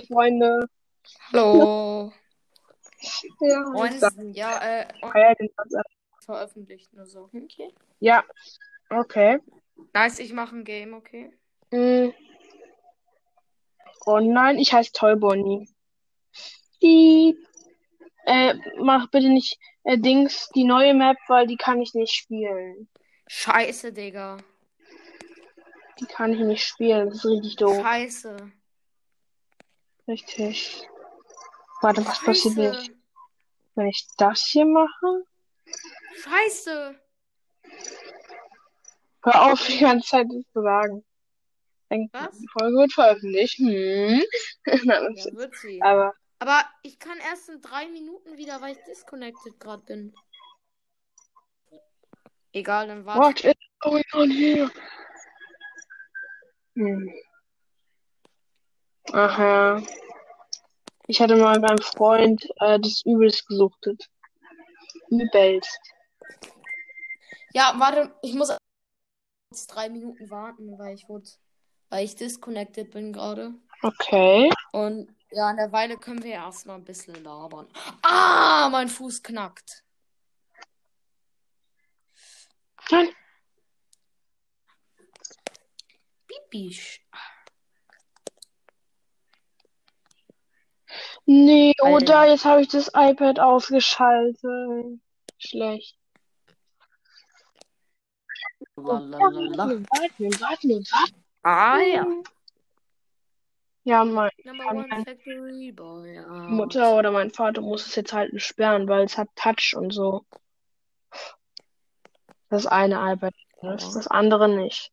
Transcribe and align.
Freunde. 0.00 0.68
Hallo. 1.32 2.12
Ja, 3.40 3.64
Und, 3.74 4.00
sag, 4.00 4.14
ja, 4.32 4.80
äh, 4.80 4.86
ab. 5.02 5.86
veröffentlicht 6.24 6.92
nur 6.92 7.06
so. 7.06 7.30
Okay. 7.32 7.72
ja. 8.00 8.24
okay. 8.90 9.38
Nice, 9.92 10.18
ich 10.18 10.32
mache 10.32 10.56
ein 10.56 10.64
Game, 10.64 10.94
okay? 10.94 11.30
Mm. 11.70 12.10
Oh 14.06 14.20
nein, 14.20 14.58
ich 14.58 14.72
heiße 14.72 14.92
Toy 14.92 15.16
Bonnie. 15.16 15.68
Die, 16.82 17.36
äh, 18.24 18.54
mach 18.78 19.10
bitte 19.10 19.28
nicht, 19.28 19.58
äh, 19.84 19.98
Dings, 19.98 20.48
die 20.54 20.64
neue 20.64 20.94
Map, 20.94 21.16
weil 21.28 21.46
die 21.46 21.56
kann 21.56 21.80
ich 21.80 21.94
nicht 21.94 22.12
spielen. 22.12 22.88
Scheiße, 23.28 23.92
Digga. 23.92 24.38
Die 25.98 26.06
kann 26.06 26.32
ich 26.32 26.40
nicht 26.40 26.64
spielen. 26.64 27.08
Das 27.08 27.18
ist 27.18 27.24
richtig 27.24 27.56
doof. 27.56 27.80
Scheiße. 27.80 28.52
Richtig. 30.08 30.86
Warte, 31.82 32.04
was 32.06 32.20
passiert, 32.22 32.56
wenn 32.56 32.72
ich, 32.72 32.78
Scheiße. 32.78 32.94
wenn 33.74 33.86
ich 33.88 34.06
das 34.16 34.46
hier 34.46 34.64
mache? 34.66 35.24
Scheiße. 36.22 37.00
Hör 39.24 39.42
auf, 39.52 39.66
die 39.66 39.78
ganze 39.78 40.08
Zeit 40.08 40.26
das 40.28 40.44
zu 40.52 40.62
sagen. 40.62 41.04
Denk, 41.90 42.12
Was? 42.12 42.38
Die 42.38 42.48
Folge 42.48 42.76
wird 42.78 42.92
veröffentlicht. 42.92 43.58
Hm. 43.58 44.22
Nein, 44.84 45.14
Ja, 45.16 45.32
wird 45.32 45.54
sie. 45.56 45.80
aber 45.82 46.14
Aber 46.38 46.64
ich 46.82 46.98
kann 46.98 47.18
erst 47.18 47.48
in 47.48 47.60
drei 47.60 47.86
Minuten 47.88 48.36
wieder, 48.36 48.60
weil 48.60 48.72
ich 48.76 48.84
disconnected 48.84 49.58
gerade 49.60 49.82
bin. 49.84 50.14
Egal, 52.52 52.86
dann 52.88 53.04
warte. 53.04 53.20
what 53.20 53.44
is 53.44 53.54
going 53.80 54.04
on 54.14 54.30
here? 54.30 54.70
Hm. 56.74 57.12
Ach 59.12 59.38
ja. 59.38 59.82
Ich 61.06 61.20
hatte 61.20 61.36
mal 61.36 61.60
beim 61.60 61.78
Freund 61.78 62.44
äh, 62.60 62.80
das 62.80 63.02
übelst 63.04 63.46
gesuchtet. 63.46 64.08
Übelst. 65.08 65.78
Ja, 67.52 67.74
warte, 67.78 68.14
ich 68.22 68.34
muss 68.34 68.56
jetzt 69.50 69.68
drei 69.68 69.88
Minuten 69.88 70.28
warten, 70.30 70.78
weil 70.78 70.94
ich 70.94 71.08
wurde, 71.08 71.28
weil 71.88 72.04
ich 72.04 72.16
disconnected 72.16 72.90
bin 72.90 73.12
gerade. 73.12 73.54
Okay. 73.82 74.50
Und 74.72 75.14
ja, 75.30 75.50
in 75.50 75.56
der 75.56 75.72
Weile 75.72 75.96
können 75.96 76.22
wir 76.22 76.32
erstmal 76.32 76.76
ein 76.76 76.84
bisschen 76.84 77.22
labern. 77.22 77.68
Ah, 78.02 78.68
mein 78.70 78.88
Fuß 78.88 79.22
knackt. 79.22 79.84
Nein. 82.90 83.08
Pipisch. 86.26 87.00
Nee, 91.26 91.72
oder 91.82 92.28
jetzt 92.28 92.44
habe 92.44 92.62
ich 92.62 92.68
das 92.68 92.88
iPad 92.94 93.40
ausgeschaltet. 93.40 95.00
Schlecht. 95.38 95.98
Lalalala. 98.76 99.56
Warten, 99.58 99.86
warten, 100.40 100.70
warten. 100.70 101.24
Ah 101.42 101.78
ja. 101.80 102.06
Ja, 103.84 104.04
meine 104.04 104.30
Number 104.44 104.64
Kann 104.64 104.76
one 104.78 104.92
ein- 104.92 105.04
factory 105.04 105.72
boy. 105.72 106.18
out. 106.18 106.50
Mutter 106.50 106.96
oder 106.96 107.10
mein 107.12 107.30
Vater 107.30 107.60
muss 107.60 107.86
es 107.86 107.94
jetzt 107.94 108.12
halt 108.12 108.40
sperren, 108.40 108.88
weil 108.88 109.04
es 109.04 109.16
hat 109.16 109.28
Touch 109.36 109.74
und 109.76 109.92
so. 109.92 110.24
Das 112.48 112.66
eine 112.66 113.12
iPad, 113.12 113.34
das, 113.62 113.92
das 113.94 114.06
andere 114.06 114.48
nicht. 114.48 114.90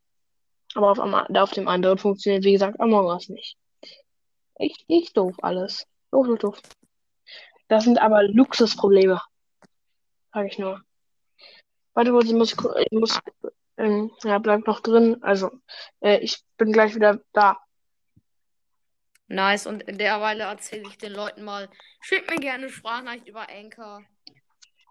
Aber 0.75 0.91
auf, 0.91 0.99
auf 0.99 1.51
dem 1.51 1.67
anderen 1.67 1.97
funktioniert, 1.97 2.43
wie 2.43 2.53
gesagt, 2.53 2.79
Among 2.79 3.05
Us 3.05 3.29
nicht. 3.29 3.57
Ich, 4.57 4.83
ich 4.87 5.13
doof 5.13 5.35
alles. 5.41 5.87
Doof, 6.13 6.27
doof, 6.27 6.39
doof. 6.39 6.61
Das 7.69 7.85
sind 7.85 7.99
aber 7.99 8.21
Luxusprobleme. 8.21 9.19
Sag 10.31 10.45
ich 10.45 10.59
nur. 10.59 10.83
Warte 11.95 12.11
kurz, 12.11 12.25
ich 12.25 12.33
muss, 12.33 12.51
ich 12.51 12.91
muss, 12.91 13.19
ähm, 13.77 14.11
ja, 14.23 14.37
bleib 14.37 14.67
noch 14.67 14.81
drin. 14.81 15.23
Also, 15.23 15.49
äh, 16.01 16.19
ich 16.19 16.43
bin 16.57 16.71
gleich 16.71 16.93
wieder 16.93 17.19
da. 17.33 17.57
Nice. 19.27 19.65
Und 19.65 19.81
in 19.83 19.97
der 19.97 20.21
Weile 20.21 20.43
erzähle 20.43 20.87
ich 20.87 20.99
den 20.99 21.13
Leuten 21.13 21.43
mal. 21.43 21.67
Schickt 22.01 22.29
mir 22.29 22.37
gerne 22.37 22.69
Sprachnachricht 22.69 23.27
über 23.27 23.49
Anchor. 23.49 24.03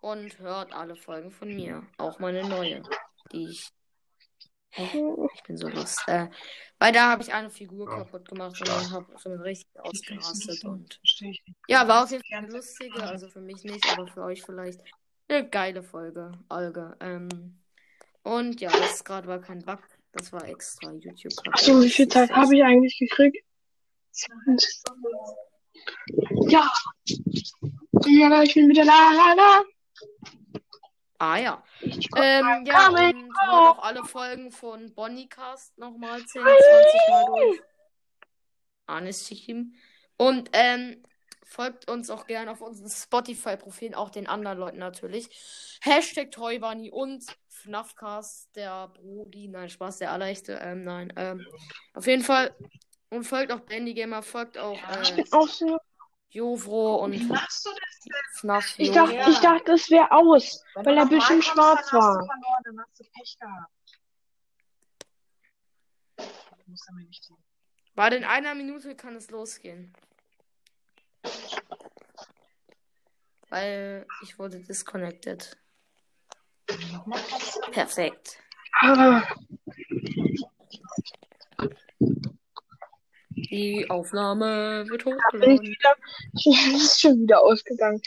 Und 0.01 0.41
hört 0.41 0.73
alle 0.73 0.97
Folgen 0.97 1.31
von 1.31 1.55
mir. 1.55 1.87
Auch 1.99 2.19
meine 2.19 2.49
neue. 2.49 2.83
Die 3.31 3.49
ich. 3.51 3.69
Hä? 4.75 4.89
Ich 5.35 5.43
bin 5.43 5.57
so 5.59 5.69
lost. 5.69 6.03
Äh, 6.07 6.29
weil 6.79 6.93
da 6.93 7.11
habe 7.11 7.23
ich 7.23 7.33
eine 7.33 7.51
Figur 7.51 7.87
kaputt 7.87 8.27
gemacht 8.29 8.59
und 8.59 8.69
dann 8.69 8.91
habe 8.91 9.07
ich 9.15 9.27
richtig 9.27 9.81
ausgerastet. 9.81 10.65
Und 10.65 10.99
ja, 11.69 11.87
war 11.87 12.05
auf 12.05 12.11
jeden 12.11 12.25
Fall 12.25 12.39
eine 12.39 12.49
lustige. 12.49 13.03
Also 13.03 13.29
für 13.29 13.43
mich 13.43 13.63
nicht, 13.65 13.85
aber 13.93 14.07
für 14.09 14.23
euch 14.23 14.43
vielleicht. 14.43 14.81
Eine 15.29 15.49
geile 15.49 15.83
Folge. 15.83 16.33
Alge. 16.49 16.97
Ähm, 17.01 17.61
und 18.23 18.61
ja, 18.61 18.71
das 18.71 19.05
gerade 19.05 19.29
war 19.29 19.41
kein 19.41 19.63
Bug. 19.63 19.81
Das 20.13 20.33
war 20.33 20.49
extra 20.49 20.93
YouTube. 20.93 21.33
Achso, 21.53 21.81
wie 21.83 21.91
viel 21.91 22.09
Zeit 22.09 22.31
habe 22.31 22.57
ich 22.57 22.65
eigentlich 22.65 22.99
gekriegt? 22.99 23.45
Ja. 26.49 26.71
Ja, 28.07 28.43
ich 28.43 28.55
bin 28.55 28.69
wieder 28.69 28.85
da, 28.85 29.13
da, 29.13 29.35
da. 29.37 29.63
Ah 31.23 31.37
ja. 31.37 31.63
Ich 31.83 32.09
Ähm, 32.17 32.65
ja, 32.67 32.89
und 32.89 32.97
Coming 32.97 33.33
hört 33.45 33.79
auch 33.79 33.85
alle 33.85 34.05
Folgen 34.05 34.51
von 34.51 34.93
Bonnycast 34.93 35.79
nochmal 35.79 36.19
10, 36.19 36.43
20 36.43 36.51
Mal 37.11 37.25
durch. 37.27 37.61
Anistim. 38.87 39.73
Und 40.17 40.51
ähm, 40.53 41.01
folgt 41.45 41.89
uns 41.89 42.11
auch 42.11 42.27
gerne 42.27 42.51
auf 42.51 42.61
unseren 42.61 42.91
Spotify-Profilen, 42.91 43.95
auch 43.95 44.11
den 44.11 44.27
anderen 44.27 44.59
Leuten 44.59 44.79
natürlich. 44.79 45.79
Hashtag 45.81 46.33
Toybunny 46.33 46.91
und 46.91 47.25
FNAFcast, 47.47 48.57
der 48.57 48.89
Brody, 48.89 49.47
nein, 49.47 49.69
Spaß, 49.69 49.99
der 49.99 50.11
Allerlechte, 50.11 50.59
ähm, 50.61 50.83
nein, 50.83 51.13
ähm, 51.15 51.47
auf 51.95 52.09
jeden 52.09 52.25
Fall. 52.25 52.53
Und 53.11 53.23
folgt 53.23 53.53
auch 53.53 53.61
Bandy 53.61 53.95
Gamer, 53.95 54.25
folgt 54.25 54.59
auch 54.59 54.77
Ich 55.03 55.13
äh, 55.13 55.23
bin 55.23 55.33
auch 55.33 55.47
so. 55.47 55.79
Jovro 56.33 56.97
und 56.97 57.15
FNAF. 57.15 58.75
Ich 58.79 58.91
dachte, 58.91 59.15
Jovro. 59.15 59.31
ich 59.31 59.39
dachte, 59.39 59.73
es 59.73 59.91
wäre 59.91 60.11
aus, 60.11 60.65
Wenn 60.75 60.87
weil 60.87 60.97
du 60.97 61.07
Bildschirm 61.09 61.41
reinkommst, 61.41 61.49
schwarz 61.53 61.91
dann 61.91 62.01
hast 62.01 62.07
war. 62.07 62.19
du 62.19 62.27
verloren, 62.27 62.63
dann 62.65 62.81
hast 62.81 62.99
du 63.01 63.05
Pech 63.05 63.39
gehabt. 63.39 63.73
Du. 67.29 67.37
Warte, 67.95 68.17
in 68.17 68.25
einer 68.25 68.55
Minute 68.55 68.97
kann 68.97 69.15
es 69.17 69.31
losgehen. 69.31 69.93
Weil 73.51 74.07
ich 74.23 74.39
wurde 74.39 74.61
disconnected. 74.61 75.59
Du- 76.67 77.13
Perfekt. 77.73 78.39
Ah, 78.81 79.23
Die 83.51 83.89
Aufnahme 83.91 84.85
wird 84.89 85.05
hochgeladen. 85.05 85.63
wieder. 85.63 85.97
Es 86.35 86.83
ist 86.83 87.01
schon 87.01 87.21
wieder 87.21 87.41
ausgegangen. 87.41 88.01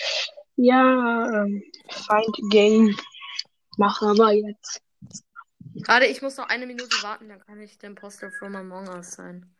Ja, 0.55 1.43
ähm, 1.43 1.63
Find 1.89 2.51
Game. 2.51 2.97
Mach 3.77 4.01
aber 4.01 4.31
jetzt. 4.31 4.81
Warte, 5.87 6.05
ich 6.05 6.21
muss 6.21 6.37
noch 6.37 6.47
eine 6.47 6.65
Minute 6.65 6.95
warten, 7.03 7.27
dann 7.27 7.41
kann 7.41 7.59
ich 7.59 7.77
der 7.77 7.89
Imposter 7.89 8.31
from 8.31 8.55
Among 8.55 8.87
Us 8.87 9.11
sein. 9.11 9.53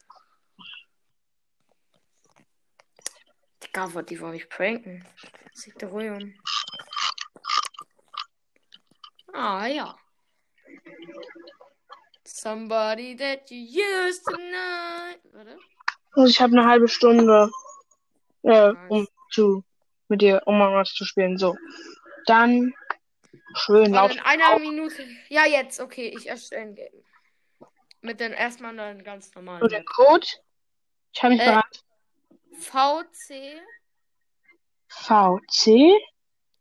Digga, 3.61 3.93
wollte 3.93 4.13
die 4.13 4.21
wollen 4.21 4.31
mich 4.31 4.47
pranken. 4.47 5.05
Sieht 5.53 5.81
der 5.81 5.89
ruhig 5.89 6.11
um. 6.11 6.33
Ah, 9.33 9.67
ja. 9.67 9.97
Somebody 12.45 13.15
that 13.15 13.49
you 13.49 13.57
used 13.57 14.23
to 14.25 14.37
know. 14.37 15.15
Warte. 15.33 15.57
Also 16.13 16.29
ich 16.29 16.39
habe 16.39 16.53
eine 16.55 16.67
halbe 16.69 16.87
Stunde, 16.87 17.49
äh, 18.43 18.71
Nice. 18.71 18.77
um 18.89 19.07
zu 19.31 19.63
mit 20.09 20.21
dir 20.21 20.43
um 20.45 20.59
mal 20.59 20.71
was 20.71 20.93
zu 20.93 21.05
spielen. 21.05 21.39
So. 21.39 21.57
Dann 22.27 22.71
schön 23.55 23.93
laut. 23.93 24.11
Warte, 24.11 24.13
in 24.19 24.19
einer 24.25 24.59
Minute. 24.59 25.07
Ja, 25.29 25.47
jetzt, 25.47 25.79
okay, 25.79 26.13
ich 26.15 26.27
erstelle 26.27 26.61
ein 26.61 26.75
Game. 26.75 27.03
Mit 28.01 28.19
den 28.19 28.31
erstmal 28.31 28.75
dann 28.75 29.03
ganz 29.03 29.33
normalen. 29.33 29.67
der 29.67 29.83
Code. 29.83 30.27
Ich 31.13 31.23
habe 31.23 31.33
mich 31.33 31.41
Äh. 31.41 31.45
bereit. 31.45 31.83
VC. 32.59 33.59
VC. 34.87 35.91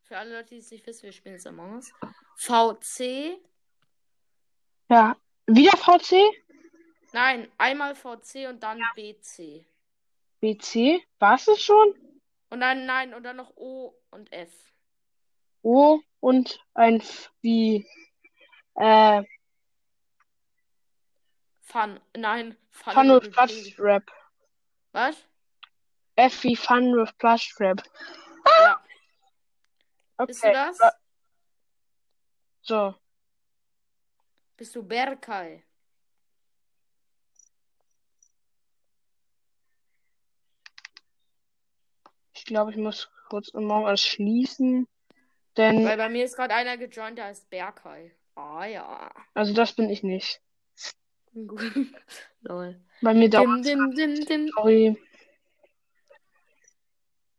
Für 0.05 0.17
alle 0.17 0.37
Leute, 0.37 0.49
die 0.55 0.57
es 0.61 0.71
nicht 0.71 0.87
wissen, 0.87 1.03
wir 1.03 1.13
spielen 1.13 1.35
jetzt 1.35 1.47
Among 1.47 1.75
Us. 1.75 1.93
VC. 2.39 3.39
Ja. 4.89 5.15
Wieder 5.47 5.77
VC? 5.77 6.17
Nein, 7.13 7.51
einmal 7.59 7.95
VC 7.95 8.49
und 8.49 8.63
dann 8.63 8.81
BC. 8.95 9.65
BC. 10.41 11.03
War 11.19 11.35
es 11.35 11.63
schon? 11.63 11.95
Und 12.51 12.61
dann, 12.61 12.87
nein, 12.87 13.15
und 13.15 13.23
dann 13.23 13.37
noch 13.37 13.57
O 13.57 13.95
und 14.11 14.33
F. 14.33 14.53
O 15.63 16.01
und 16.21 16.61
ein 16.75 16.97
F 16.97 17.31
wie, 17.41 17.87
äh, 18.77 19.23
Fun. 21.61 21.99
Nein, 22.17 22.57
Fun. 22.71 22.93
Fun 22.93 23.33
Quatsch 23.33 23.65
Pig. 23.65 23.81
Rap. 23.81 24.05
Was? 24.93 25.17
F 26.17 26.45
wie 26.45 26.55
Fun 26.55 26.95
with 26.95 27.13
Plush 27.19 27.53
Trap. 27.55 27.83
Ja. 28.61 28.85
Bist 30.27 30.45
du 30.45 30.49
Okay. 30.49 30.53
das? 30.53 30.79
So. 32.63 32.95
Bist 34.57 34.75
du 34.77 34.83
Berkay? 34.83 35.63
Ich 42.33 42.45
glaube, 42.45 42.71
ich 42.71 42.77
muss 42.77 43.11
kurz 43.29 43.53
morgen 43.53 43.87
alles 43.87 44.03
schließen. 44.03 44.87
Denn, 45.57 45.85
Weil 45.85 45.97
bei 45.97 46.09
mir 46.09 46.25
ist 46.25 46.37
gerade 46.37 46.55
einer 46.55 46.77
gejoint, 46.77 47.19
der 47.19 47.27
heißt 47.27 47.49
Berkay. 47.49 48.13
Ah 48.35 48.65
ja. 48.67 49.13
also 49.35 49.55
das 49.55 49.73
bin 49.73 49.89
ich 49.89 50.03
nicht. 50.03 50.41
Lol. 52.43 52.81
Bei 53.01 53.15
mir 53.15 53.31
dauert. 53.31 53.65
Sorry. 53.65 54.97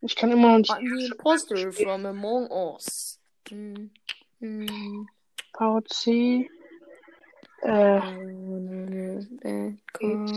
Ich 0.02 0.16
kann 0.16 0.32
immer 0.32 0.58
noch 0.58 0.58
nicht. 0.58 0.76
The 0.76 1.06
imposter 1.12 1.72
from 1.72 2.06
Among 2.06 2.50
Us. 2.52 3.20
Hm. 3.50 3.92
Hm. 4.40 5.08
VC. 5.54 6.50
Äh, 7.66 7.98
I 7.98 8.00
don't 8.00 8.48
wanna 8.48 8.86
live 8.92 9.28
that 9.42 9.78
cold. 9.94 10.30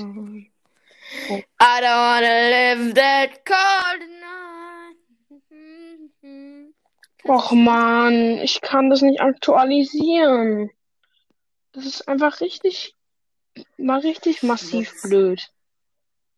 I 1.61 1.81
don't 1.81 2.01
wanna 2.09 2.37
live 2.51 2.95
that 2.95 3.45
cold 3.45 4.01
night. 4.09 4.29
och 7.25 7.53
man, 7.53 8.39
ich 8.39 8.63
kann 8.63 8.89
das 8.89 9.03
nicht 9.03 9.21
aktualisieren. 9.21 10.71
Das 11.73 11.85
ist 11.85 12.09
einfach 12.09 12.41
richtig, 12.41 12.97
mal 13.77 14.01
richtig 14.01 14.43
massiv 14.43 14.89
Schmutz. 14.89 15.03
blöd. 15.03 15.53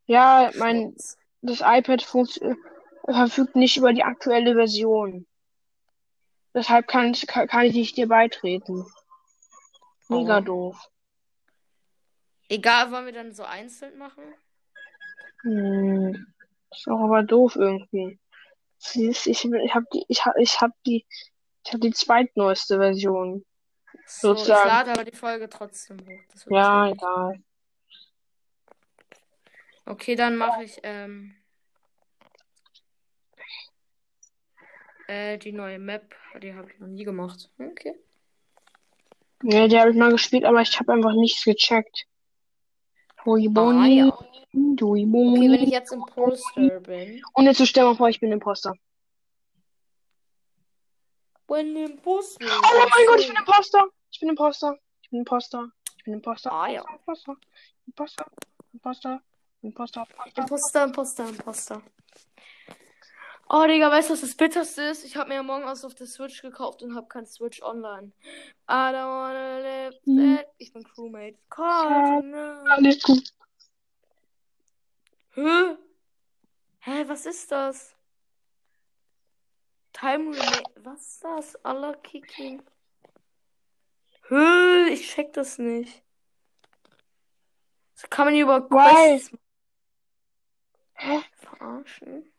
Ja, 0.07 0.51
mein, 0.57 0.97
das 1.41 1.61
iPad 1.61 2.03
äh, 2.03 2.55
verfügt 3.13 3.55
nicht 3.55 3.77
über 3.77 3.93
die 3.93 4.03
aktuelle 4.03 4.55
Version. 4.55 5.27
Deshalb 6.53 6.89
kann 6.89 7.13
ich, 7.13 7.29
kann, 7.29 7.47
kann 7.47 7.67
ich 7.67 7.75
nicht 7.75 7.97
dir 7.97 8.09
beitreten. 8.09 8.85
Mega 10.11 10.39
Oh. 10.39 10.41
doof. 10.41 10.91
Egal, 12.49 12.91
wollen 12.91 13.07
wir 13.07 13.13
dann 13.13 13.33
so 13.33 13.45
einzeln 13.45 13.97
machen? 13.97 14.25
Hm. 15.43 16.27
Ist 16.71 16.89
auch 16.89 17.01
aber 17.01 17.23
doof 17.23 17.57
irgendwie. 17.57 18.19
Siehst, 18.79 19.27
ich, 19.27 19.45
ich 19.45 19.75
habe 19.75 19.87
die, 19.93 20.05
ich 20.09 20.25
hab, 20.25 20.37
ich 20.37 20.61
hab 20.61 20.73
die, 20.85 21.07
ich 21.65 21.73
hab 21.73 21.81
die 21.81 21.93
zweitneueste 21.93 22.79
Version. 22.79 23.45
So, 24.07 24.33
ich 24.33 24.39
Sozusagen. 24.41 24.69
lade 24.69 24.91
aber 24.93 25.05
die 25.05 25.17
Folge 25.17 25.49
trotzdem 25.49 25.99
hoch. 26.01 26.47
Ja, 26.51 26.89
egal. 26.89 27.43
Okay, 29.87 30.15
dann 30.15 30.37
mache 30.37 30.63
ich 30.65 30.79
ähm, 30.83 31.35
äh, 35.09 35.39
die 35.39 35.53
neue 35.53 35.79
Map. 35.79 36.15
Die 36.43 36.55
habe 36.55 36.71
ich 36.71 36.79
noch 36.79 36.89
nie 36.89 37.05
gemacht. 37.05 37.51
Okay. 37.59 37.97
Ja, 39.43 39.69
die 39.69 39.79
habe 39.79 39.91
ich 39.91 39.97
mal 39.97 40.11
gespielt, 40.11 40.45
aber 40.45 40.61
ich 40.61 40.79
habe 40.79 40.93
einfach 40.93 41.15
nichts 41.15 41.45
gecheckt. 41.45 42.07
Hui 43.25 43.51
Ah, 43.55 43.87
ja. 43.87 44.19
Dui 44.53 45.05
Okay, 45.05 45.51
wenn 45.51 45.63
ich 45.63 45.71
jetzt 45.71 45.93
Imposter 45.93 46.81
bin. 46.81 47.23
Und 47.35 47.45
jetzt 47.47 47.67
stell 47.67 47.85
mal 47.85 47.95
vor, 47.95 48.09
ich 48.09 48.21
bin 48.21 48.33
Imposter. 48.33 48.75
When 51.47 51.77
Imposter. 51.77 52.47
Oh 52.47 52.89
mein 52.97 53.07
Gott, 53.07 53.21
ich 53.21 53.29
bin 53.29 53.37
Imposter. 53.37 53.85
Ich 54.11 54.21
bin 54.21 54.29
Imposter. 54.29 54.79
Ich 55.03 55.11
bin 55.11 55.21
Imposter. 55.21 55.71
Ich 55.97 56.05
bin 56.05 56.15
Imposter. 56.15 56.53
Ah, 56.53 56.69
ja. 56.69 56.85
Imposter. 56.93 57.37
Imposter. 57.87 58.27
Imposter. 58.73 59.23
Imposter. 59.63 60.07
Imposter. 60.07 60.43
Imposter, 60.43 60.85
Imposter, 60.85 61.29
Imposter. 61.29 61.83
Oh, 63.53 63.67
Digga, 63.67 63.91
weißt 63.91 64.09
du, 64.11 64.13
was 64.13 64.21
das 64.21 64.37
Bitterste 64.37 64.83
ist? 64.83 65.05
Ich 65.05 65.17
habe 65.17 65.29
mir 65.31 65.43
morgen 65.43 65.65
aus 65.65 65.85
auf 65.85 65.93
der 65.97 66.07
Switch 66.07 66.41
gekauft 66.41 66.83
und 66.85 66.95
habe 66.95 67.09
kein 67.09 67.27
Switch 67.27 67.61
online. 67.63 68.13
I 68.69 68.93
don't 68.95 69.09
wanna 69.09 69.59
live 69.59 69.95
Hm. 70.05 70.37
that. 70.37 70.47
Ich 70.59 70.73
bin 70.73 70.85
Crewmate. 70.85 71.37
Call. 71.49 72.33
Alles 72.69 73.03
gut. 73.03 73.35
Hä? 75.35 75.77
Hä, 76.79 77.09
was 77.09 77.27
ist 77.27 77.51
das? 77.51 77.97
Time 79.93 80.31
Relay. 80.31 80.63
Was 80.85 81.01
ist 81.01 81.25
das? 81.25 81.57
Allah 81.65 81.95
Kicking. 82.05 82.63
Hä? 84.29 84.91
Ich 84.93 85.11
check 85.13 85.33
das 85.33 85.59
nicht. 85.59 86.05
So 87.95 88.07
kann 88.09 88.27
man 88.27 88.37
über 88.37 88.61
Why? 88.71 89.19
Quests 89.19 89.37
Hä? 90.95 91.19
verarschen. 91.35 92.33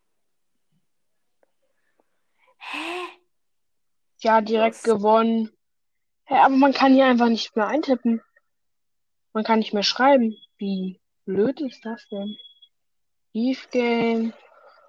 Hä? 2.61 3.07
Ja, 4.19 4.41
direkt 4.41 4.75
Was? 4.77 4.83
gewonnen. 4.83 5.51
Hä, 6.25 6.35
aber 6.35 6.55
man 6.55 6.73
kann 6.73 6.93
hier 6.93 7.05
einfach 7.05 7.29
nicht 7.29 7.55
mehr 7.55 7.67
eintippen. 7.67 8.21
Man 9.33 9.43
kann 9.43 9.59
nicht 9.59 9.73
mehr 9.73 9.83
schreiben. 9.83 10.37
Wie 10.57 11.01
blöd 11.25 11.59
ist 11.61 11.83
das 11.83 12.07
denn? 12.09 12.37
Eve 13.33 13.67
Game. 13.71 14.33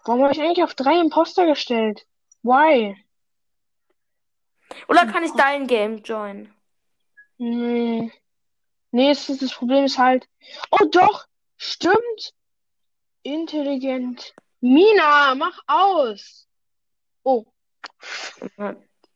Warum 0.05 0.23
habe 0.23 0.33
ich 0.33 0.41
eigentlich 0.41 0.65
auf 0.65 0.75
drei 0.75 1.01
Imposter 1.01 1.47
gestellt? 1.47 2.07
Why? 2.43 2.97
Oder 4.89 5.07
kann 5.07 5.23
ich 5.23 5.33
dein 5.33 5.67
Game 5.67 5.99
joinen? 5.99 6.53
Nee. 7.39 8.13
Nee, 8.91 9.11
es 9.11 9.29
ist, 9.29 9.43
das 9.43 9.55
Problem 9.55 9.85
ist 9.85 9.99
halt. 9.99 10.29
Oh 10.71 10.85
doch! 10.91 11.27
Stimmt! 11.57 12.35
Intelligent. 13.23 14.35
Mina, 14.61 15.35
mach 15.35 15.59
aus! 15.67 16.49
Oh, 17.23 17.47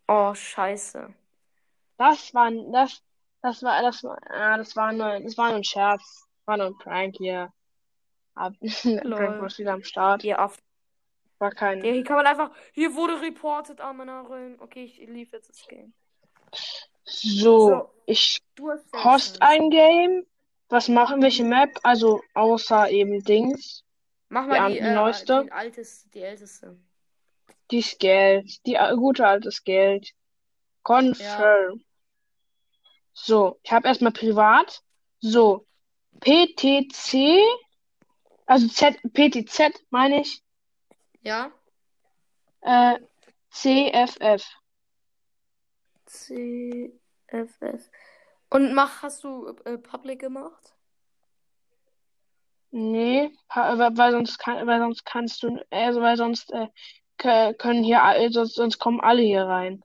Oh, 0.09 0.35
scheiße. 0.35 1.15
das 1.99 2.35
war 2.35 2.51
das 2.73 3.03
das 3.43 3.63
war 3.63 3.83
das 3.83 4.03
war 4.05 4.19
ah, 4.31 4.57
das 4.57 4.77
war 4.77 4.93
nur 4.93 5.21
das 5.21 5.37
war 5.37 5.49
nur 5.49 5.57
ein 5.59 5.65
Scherz. 5.65 6.27
War 6.47 6.57
nur 6.59 6.67
ein 6.67 6.79
Prank 6.79 7.17
hier. 7.19 7.53
Ab, 8.35 8.53
Prank 8.61 9.41
war 9.41 9.59
wieder 9.59 9.73
am 9.73 9.83
Start. 9.83 10.23
Geh 10.23 10.35
auf. 10.35 10.59
War 11.39 11.51
kein. 11.51 11.83
Hier 11.83 12.03
kann 12.05 12.17
man 12.17 12.27
einfach. 12.27 12.51
Hier 12.73 12.95
wurde 12.95 13.21
reported, 13.21 13.81
Amenarin. 13.81 14.57
Okay, 14.61 14.85
ich 14.85 14.99
lief 15.09 15.33
jetzt 15.33 15.49
das 15.51 15.67
Game. 15.67 15.93
So, 17.05 17.69
So. 17.69 17.91
ich 18.07 18.43
host 18.95 19.43
ein 19.43 19.71
Game. 19.71 20.25
Was 20.69 20.89
machen 20.89 21.23
welche 21.23 21.45
Map? 21.45 21.79
Also 21.83 22.23
außer 22.35 22.91
eben 22.91 23.23
Dings. 23.23 23.85
Mach 24.29 24.47
mal 24.47 24.69
Die 24.69 24.75
die, 24.75 24.81
äh, 24.81 24.95
neueste? 24.95 25.45
die 25.45 25.53
altes, 25.53 26.09
die 26.11 26.23
älteste. 26.23 26.77
Die 27.71 27.79
ist 27.79 27.99
Geld. 27.99 28.65
Die 28.67 28.75
äh, 28.75 28.95
gute 28.97 29.27
altes 29.27 29.65
Geld. 29.65 30.11
Confirm. 30.83 31.85
So, 33.13 33.59
ich 33.63 33.73
habe 33.73 33.89
erstmal 33.89 34.13
privat. 34.13 34.83
So, 35.21 35.67
PTC, 36.21 37.41
also 38.47 38.69
Z, 38.69 38.99
PTZ 39.13 39.73
meine 39.91 40.21
ich, 40.21 40.43
Ja? 41.23 41.51
äh, 42.61 42.99
CFF. 43.51 44.45
CFF. 46.07 47.91
Und 48.51 48.75
mach, 48.75 49.03
hast 49.03 49.25
du 49.25 49.49
äh, 49.65 49.79
Public 49.79 50.21
gemacht? 50.21 50.75
Nee, 52.71 53.31
weil 53.55 54.13
sonst 54.13 54.39
kann, 54.39 54.67
weil 54.67 54.81
sonst 54.81 55.05
kannst 55.05 55.43
du, 55.43 55.59
also 55.71 56.01
weil 56.03 56.17
sonst 56.17 56.53
äh, 56.53 56.69
können 57.19 57.85
hier, 57.85 58.01
sonst, 58.31 58.55
sonst 58.55 58.79
kommen 58.79 59.01
alle 59.01 59.23
hier 59.23 59.45
rein. 59.45 59.83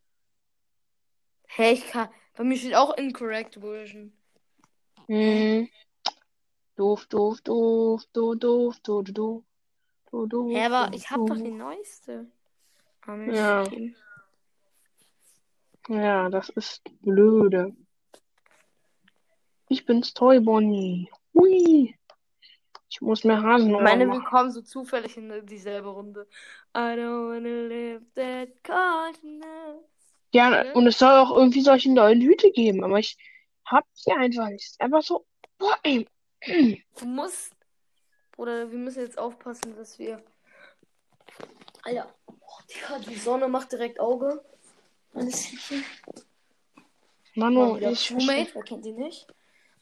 Hä, 1.48 1.64
hey, 1.64 1.74
ich 1.74 1.88
kann. 1.88 2.10
Bei 2.36 2.44
mir 2.44 2.58
steht 2.58 2.76
auch 2.76 2.96
incorrect 2.98 3.56
version. 3.56 4.14
Mhm. 5.08 5.70
Doof, 6.76 7.06
doof, 7.08 7.42
doof, 7.42 8.06
doof, 8.14 8.36
doof, 8.40 8.80
doof, 8.80 9.06
doof. 9.12 9.44
doof, 10.12 10.30
doof 10.30 10.52
Hä, 10.52 10.66
aber 10.66 10.88
doof, 10.88 10.96
ich 10.96 11.12
hab 11.12 11.26
doch 11.28 11.36
die 11.36 11.52
neueste. 11.52 12.32
Ah, 13.02 13.16
ja. 13.16 13.64
Gegeben. 13.64 13.96
Ja, 15.90 16.30
das 16.30 16.50
ist 16.50 16.84
blöde. 17.02 17.76
Ich 19.68 19.86
bin's, 19.86 20.14
Toy 20.14 20.40
Bonnie. 20.40 21.10
Hui. 21.34 21.96
Ich 22.92 23.00
muss 23.00 23.24
mir 23.24 23.42
Hasenohren 23.42 23.86
Meine, 23.86 24.06
wir 24.06 24.16
machen. 24.20 24.26
kommen 24.26 24.52
so 24.52 24.62
zufällig 24.62 25.16
in 25.16 25.46
dieselbe 25.46 25.88
Runde. 25.88 26.28
I 26.76 26.80
don't 26.98 27.30
wanna 27.30 27.68
live 27.68 28.02
that 28.16 28.50
cold 28.64 29.24
night. 29.24 29.80
Ja, 30.34 30.74
und 30.74 30.88
es 30.88 31.00
soll 31.00 31.12
auch 31.12 31.36
irgendwie 31.36 31.62
solche 31.62 31.92
neuen 31.92 32.22
Hüte 32.22 32.52
geben, 32.52 32.84
aber 32.84 33.00
ich 33.00 33.18
hab 33.66 33.86
die 34.06 34.12
einfach 34.12 34.50
nicht. 34.50 34.66
Ist 34.66 34.82
Einfach 34.82 35.02
so, 35.02 35.26
boah, 35.58 35.78
ey. 35.84 36.06
Du 37.00 37.06
musst. 37.06 37.54
Bruder, 38.34 38.70
wir 38.70 38.78
müssen 38.78 39.02
jetzt 39.04 39.18
aufpassen, 39.18 39.76
dass 39.78 39.98
wir. 39.98 40.22
Alter. 41.84 42.14
Oh, 42.28 43.00
die 43.08 43.16
Sonne 43.16 43.48
macht 43.48 43.72
direkt 43.72 44.00
Auge. 44.02 44.44
Alles 45.14 45.50
Manu, 47.36 47.78
wieder 47.78 47.92
ich 47.92 48.08
Crewmate, 48.08 48.52
wer 48.54 48.64
kennt 48.64 48.86
die 48.86 48.92
nicht? 48.92 49.28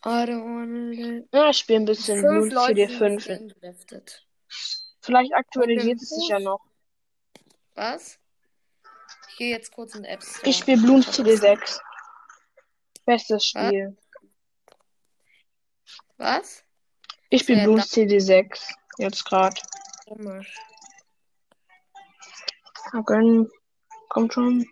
I 0.06 0.25
don't 0.25 0.44
wanna. 0.44 1.24
Ja, 1.34 1.50
ich 1.50 1.58
spiele 1.58 1.79
ein 1.82 1.86
bisschen 1.86 2.22
Fünf 2.22 2.50
Blue 2.50 2.53
Leute 2.53 2.75
CD 2.75 2.88
sind 2.88 3.22
5. 3.22 3.29
eingedraftet. 3.29 4.25
Vielleicht 5.01 5.34
aktualisiert 5.34 6.01
es 6.01 6.10
sich 6.10 6.29
ja 6.29 6.39
noch. 6.39 6.62
Was? 7.75 8.20
Ich 9.29 9.38
gehe 9.38 9.51
jetzt 9.51 9.72
kurz 9.72 9.96
in 9.96 10.03
den 10.03 10.12
App 10.12 10.24
Store. 10.24 10.50
Ich 10.50 10.58
spiele 10.58 10.82
Bloons 10.82 11.08
TD6. 11.08 11.79
Bestes 13.06 13.46
Spiel. 13.46 13.98
Was? 16.18 16.63
Ich 17.29 17.41
spiele 17.41 17.63
Bloons 17.63 17.91
TD6. 17.91 18.74
Jetzt 18.98 19.25
gerade. 19.25 19.62
Komisch. 20.08 20.56
Okay. 22.94 23.48
Kommt 24.10 24.34
schon. 24.34 24.65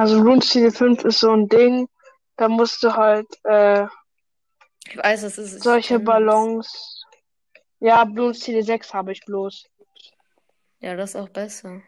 Also 0.00 0.22
Bloons 0.22 0.50
TD5 0.50 1.04
ist 1.04 1.20
so 1.20 1.30
ein 1.32 1.46
Ding. 1.46 1.86
Da 2.36 2.48
musst 2.48 2.82
du 2.82 2.90
halt 2.96 3.26
äh, 3.44 3.84
Ich 4.88 4.96
weiß, 4.96 5.24
es 5.24 5.36
ist. 5.36 5.62
solche. 5.62 5.98
Ballons. 5.98 7.04
Ja, 7.80 8.04
Bloons 8.06 8.40
TD6 8.40 8.94
habe 8.94 9.12
ich 9.12 9.22
bloß. 9.26 9.68
Ja, 10.78 10.96
das 10.96 11.10
ist 11.10 11.16
auch 11.16 11.28
besser. 11.28 11.82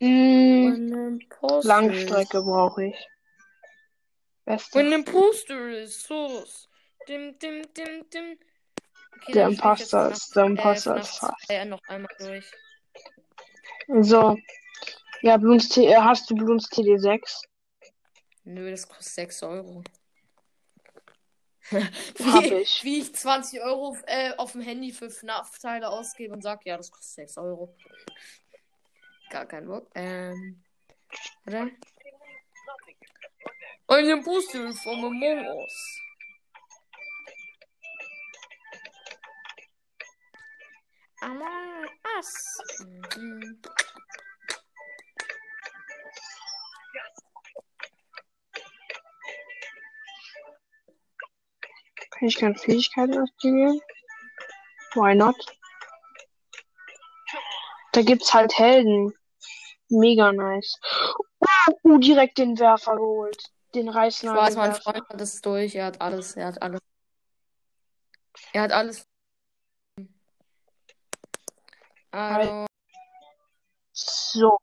Mm, 0.00 1.18
Langstrecke. 1.62 2.40
Brauche 2.40 2.86
ich. 2.86 3.08
Beste. 4.46 4.78
When 4.78 4.92
Imposter 4.92 5.68
is 5.68 6.02
Sus. 6.04 6.70
Dim, 7.06 7.38
dim, 7.38 7.62
dim, 7.74 8.08
dim. 8.08 8.38
Okay, 9.24 9.32
Der 9.32 9.48
Imposter 9.48 10.10
ist- 10.10 10.34
der 10.34 10.44
Imposter 10.46 10.96
äh, 10.96 11.00
ist 11.00 11.18
fast. 11.18 11.46
2 11.46 11.64
noch 11.66 11.82
einmal 11.88 12.10
durch. 12.18 12.50
So. 14.00 14.38
Ja, 15.22 15.36
Bloons 15.36 15.68
T 15.68 15.86
äh, 15.86 15.96
hast 15.96 16.30
du 16.30 16.34
Bloons 16.34 16.70
TD6? 16.70 17.42
Nö, 18.44 18.70
das 18.70 18.86
kostet 18.88 19.14
6 19.14 19.42
Euro. 19.42 19.82
Wie, 21.70 22.54
ich. 22.54 22.84
wie 22.84 22.98
ich 22.98 23.12
20 23.12 23.60
Euro 23.60 23.96
äh, 24.06 24.32
auf 24.36 24.52
dem 24.52 24.60
Handy 24.60 24.92
für 24.92 25.10
FNAF-Teile 25.10 25.88
ausgebe 25.88 26.32
und 26.32 26.42
sag, 26.42 26.64
ja, 26.64 26.76
das 26.76 26.92
kostet 26.92 27.28
6 27.28 27.38
Euro. 27.38 27.74
Gar 29.30 29.46
kein 29.46 29.66
Bock. 29.66 29.90
Ähm. 29.96 30.62
Oder? 31.46 31.68
Ein 33.88 34.08
Imposter 34.10 34.72
from 34.74 35.04
Among 35.04 35.22
Us. 35.22 36.00
Among 41.20 41.88
Us. 42.16 42.58
Mhm. 43.16 43.60
Kann 52.18 52.28
ich 52.28 52.36
keine 52.36 52.54
Fähigkeiten 52.54 53.18
aktivieren? 53.18 53.80
Why 54.94 55.14
not? 55.14 55.36
Da 57.92 58.02
gibt's 58.02 58.32
halt 58.32 58.56
Helden. 58.58 59.12
Mega 59.88 60.32
nice. 60.32 60.78
Uh, 61.40 61.72
uh, 61.84 61.98
direkt 61.98 62.38
den 62.38 62.58
Werfer 62.58 62.96
geholt. 62.96 63.42
Den 63.74 63.88
Ich 63.88 63.94
weiß, 63.94 64.22
mein. 64.56 64.74
Freund 64.74 65.08
hat 65.08 65.20
es 65.20 65.40
durch. 65.42 65.74
Er 65.74 65.86
hat 65.86 66.00
alles. 66.00 66.36
Er 66.36 66.46
hat 66.46 66.62
alles. 66.62 66.80
Er 68.52 68.62
hat 68.62 68.72
alles. 68.72 69.06
Also, 72.10 72.66
So. 73.92 74.58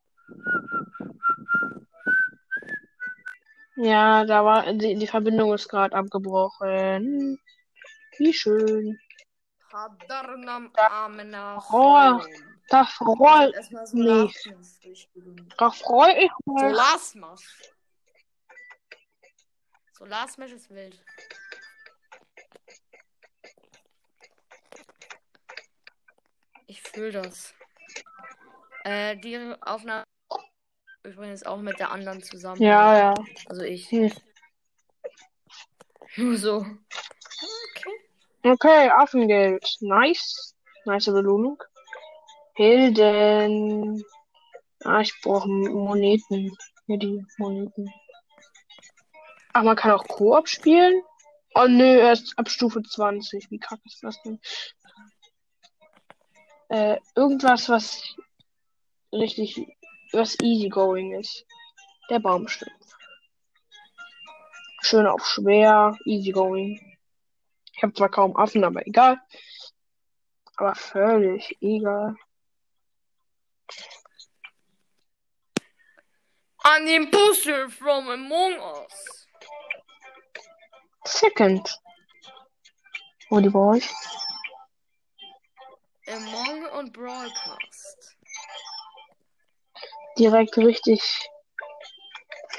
Ja, 3.75 4.23
da 4.25 4.45
war 4.45 4.71
die, 4.73 4.95
die 4.95 5.07
Verbindung 5.07 5.53
ist 5.53 5.67
gerade 5.67 5.95
abgebrochen. 5.95 7.39
Wie 8.17 8.33
schön. 8.33 8.99
Hadernam 9.71 10.71
Da- 10.73 11.05
Amena 11.05 11.57
Oh, 11.71 12.21
Da 12.69 12.85
freue 12.85 13.51
so 13.85 13.97
mich. 13.97 14.53
Da 15.57 15.69
freu 15.71 16.09
ich 16.17 16.31
mich. 16.45 16.59
Solarsmash. 16.61 17.73
Solarsmash 19.97 20.51
ist 20.51 20.69
wild. 20.69 21.03
Ich 26.67 26.81
fühle 26.81 27.21
das. 27.23 27.53
Äh, 28.83 29.17
die 29.17 29.55
Aufnahme 29.61 30.03
übrigens 31.03 31.43
auch 31.43 31.59
mit 31.59 31.79
der 31.79 31.91
anderen 31.91 32.21
zusammen. 32.23 32.61
Ja, 32.61 32.97
ja. 32.97 33.13
Also 33.47 33.63
ich. 33.63 33.89
Hm. 33.91 34.11
Nur 36.17 36.37
so. 36.37 36.65
Okay. 37.69 37.89
Okay, 38.43 38.89
Affengeld. 38.89 39.65
Nice. 39.81 40.55
Nice 40.85 41.05
Belohnung. 41.05 41.61
Helden. 42.55 44.03
Ah, 44.83 45.01
ich 45.01 45.13
brauche 45.21 45.47
Moneten. 45.49 46.55
Hier 46.85 46.97
die 46.97 47.25
Moneten. 47.37 47.91
Ach, 49.53 49.63
man 49.63 49.75
kann 49.75 49.91
auch 49.91 50.07
Koop 50.07 50.47
spielen? 50.47 51.01
Oh 51.55 51.67
nö, 51.67 51.99
erst 51.99 52.37
ab 52.37 52.49
Stufe 52.49 52.81
20. 52.81 53.51
Wie 53.51 53.59
kacke 53.59 53.81
ist 53.85 54.03
das 54.03 54.21
denn? 54.23 54.39
Äh, 56.69 56.97
irgendwas, 57.15 57.69
was 57.69 58.15
richtig, 59.11 59.77
was 60.13 60.37
easygoing 60.41 61.19
ist. 61.19 61.45
Der 62.09 62.19
Baumstumpf. 62.19 62.73
Schön 64.81 65.07
auf 65.07 65.25
schwer, 65.25 65.97
easygoing. 66.05 66.97
Ich 67.73 67.83
habe 67.83 67.93
zwar 67.93 68.09
kaum 68.09 68.35
Affen, 68.37 68.63
aber 68.63 68.85
egal. 68.85 69.19
Aber 70.55 70.75
völlig 70.75 71.57
egal. 71.61 72.15
An 76.65 76.85
den 76.85 77.09
Booster 77.09 77.69
from 77.69 78.09
Among 78.09 78.59
Us. 78.59 79.27
Second. 81.05 81.81
Wo 83.29 83.39
die 83.39 83.49
brauche 83.49 83.79
ich? 83.79 83.89
Among 86.07 86.69
und 86.79 86.93
Broadcast. 86.93 88.02
Direkt 90.17 90.57
richtig 90.57 91.01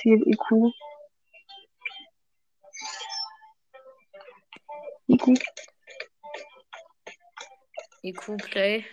viel 0.01 0.23
IQ. 0.27 0.73
IQ. 5.07 5.39
IQ 8.03 8.37
Play. 8.39 8.85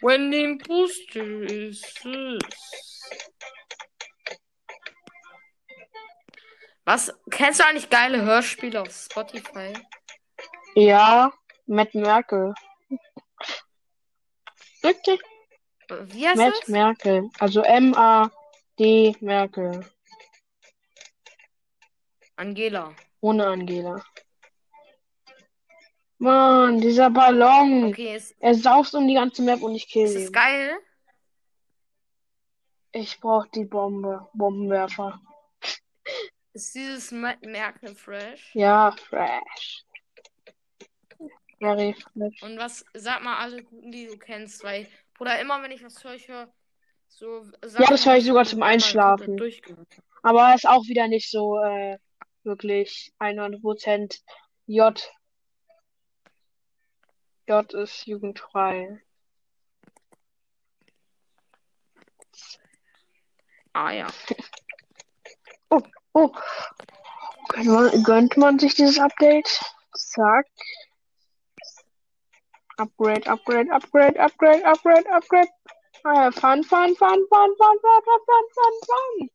When 0.00 0.30
the 0.30 0.44
imposter 0.44 1.42
is 1.44 1.80
sus. 1.80 2.42
Was? 6.84 7.12
Kennst 7.30 7.58
du 7.58 7.64
eigentlich 7.64 7.90
geile 7.90 8.22
Hörspiele 8.22 8.82
auf 8.82 8.92
Spotify? 8.92 9.72
Ja, 10.74 11.32
Matt 11.66 11.94
Merkel. 11.94 12.54
Okay. 14.82 15.18
Wie 15.88 16.26
heißt 16.26 16.36
Matt 16.36 16.54
das? 16.60 16.68
Merkel. 16.68 17.30
Also 17.38 17.62
M-A-D 17.62 19.16
Merkel. 19.20 19.84
Angela. 22.36 22.94
Ohne 23.20 23.46
Angela. 23.46 24.02
Mann, 26.18 26.80
dieser 26.80 27.10
Ballon. 27.10 27.86
Okay, 27.86 28.16
ist, 28.16 28.34
Er 28.40 28.54
saust 28.54 28.94
um 28.94 29.06
die 29.06 29.14
ganze 29.14 29.42
Map 29.42 29.62
und 29.62 29.74
ich 29.74 29.88
kill 29.88 30.04
ist 30.06 30.16
ihn. 30.28 30.32
geil? 30.32 30.76
Ich 32.92 33.20
brauch 33.20 33.46
die 33.48 33.64
Bombe. 33.64 34.26
Bombenwerfer. 34.32 35.20
Ist 36.54 36.74
dieses 36.74 37.10
Matt 37.10 37.42
Merkel 37.42 37.94
fresh? 37.94 38.54
Ja, 38.54 38.92
fresh. 38.92 39.84
Und 42.42 42.58
was, 42.58 42.84
sag 42.94 43.22
mal 43.22 43.38
alle 43.38 43.62
guten, 43.62 43.90
die 43.90 44.06
du 44.06 44.18
kennst, 44.18 44.62
weil, 44.62 44.86
Bruder, 45.14 45.40
immer 45.40 45.62
wenn 45.62 45.70
ich 45.70 45.82
was 45.82 46.02
höre, 46.04 46.14
ich 46.14 46.28
höre 46.28 46.52
so 47.08 47.44
Ja, 47.62 47.86
das 47.88 48.04
höre 48.04 48.16
ich 48.16 48.24
sogar 48.24 48.44
zum 48.44 48.62
Einschlafen. 48.62 49.40
Aber 50.22 50.54
ist 50.54 50.68
auch 50.68 50.84
wieder 50.86 51.08
nicht 51.08 51.30
so 51.30 51.58
äh, 51.58 51.98
wirklich 52.42 53.12
100% 53.18 54.20
J. 54.66 55.12
J 57.48 57.74
ist 57.74 58.06
jugendfrei. 58.06 59.00
Ah 63.72 63.92
ja. 63.92 64.06
Oh, 66.18 66.32
gönnt 67.50 67.66
man, 67.66 68.02
gönnt 68.02 68.36
man 68.38 68.58
sich 68.58 68.74
dieses 68.74 68.98
Update? 68.98 69.60
Zack. 69.92 70.46
Upgrade, 72.78 73.26
Upgrade, 73.26 73.70
Upgrade, 73.70 74.16
Upgrade, 74.18 74.62
Upgrade, 74.64 75.06
Upgrade. 75.06 75.48
Ja, 76.04 76.30
fun, 76.30 76.62
fun, 76.62 76.94
fun, 76.94 77.26
fun, 77.28 77.56
fun, 77.58 77.78
fun, 77.82 78.02
fun, 78.04 78.20
fun, 78.26 78.44
fun, 78.54 78.72
fun. 78.86 79.30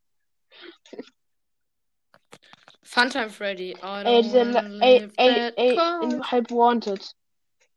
Funtime 2.84 3.30
Freddy. 3.30 3.76
I 3.82 4.04
Ey, 4.04 4.22
diese, 4.22 4.42
ey, 4.82 5.10
ey, 5.18 5.52
ey, 5.56 5.76
Halb 6.24 6.52
Wanted. 6.52 7.16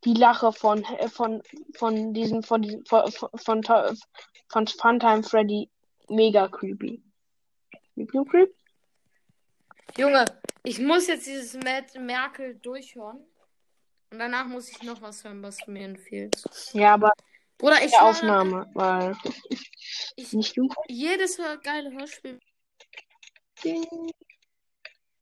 Die 0.05 0.15
Lache 0.15 0.53
von, 0.53 0.85
äh, 0.85 1.09
von, 1.09 1.43
von 1.77 2.13
diesem, 2.13 2.43
von 2.43 2.63
diesem, 2.63 2.85
von, 2.85 3.11
von, 3.11 3.63
von, 3.63 3.99
von 4.49 4.67
Funtime 4.67 5.23
Freddy. 5.23 5.71
Mega 6.11 6.49
creepy. 6.49 7.03
Creep, 7.95 8.11
creep, 8.11 8.29
creep. 8.29 8.55
Junge, 9.97 10.25
ich 10.65 10.79
muss 10.81 11.07
jetzt 11.07 11.27
dieses 11.27 11.55
Matt 11.55 11.95
Merkel 11.99 12.57
durchhören. 12.57 13.25
Und 14.15 14.21
danach 14.21 14.47
muss 14.47 14.69
ich 14.69 14.81
noch 14.85 15.03
was 15.03 15.25
hören, 15.25 15.43
was 15.43 15.57
du 15.57 15.73
mir 15.73 15.87
empfiehlst. 15.87 16.73
Ja, 16.73 16.95
aber 16.95 17.11
Bruder, 17.59 17.85
ich 17.85 17.93
höre 17.93 18.03
Aufnahme, 18.03 18.71
weil 18.73 19.17
Ich- 20.15 20.33
nicht 20.33 20.57
du. 20.57 20.69
jedes 20.87 21.37
geile 21.65 21.91
Hörspiel. 21.91 22.39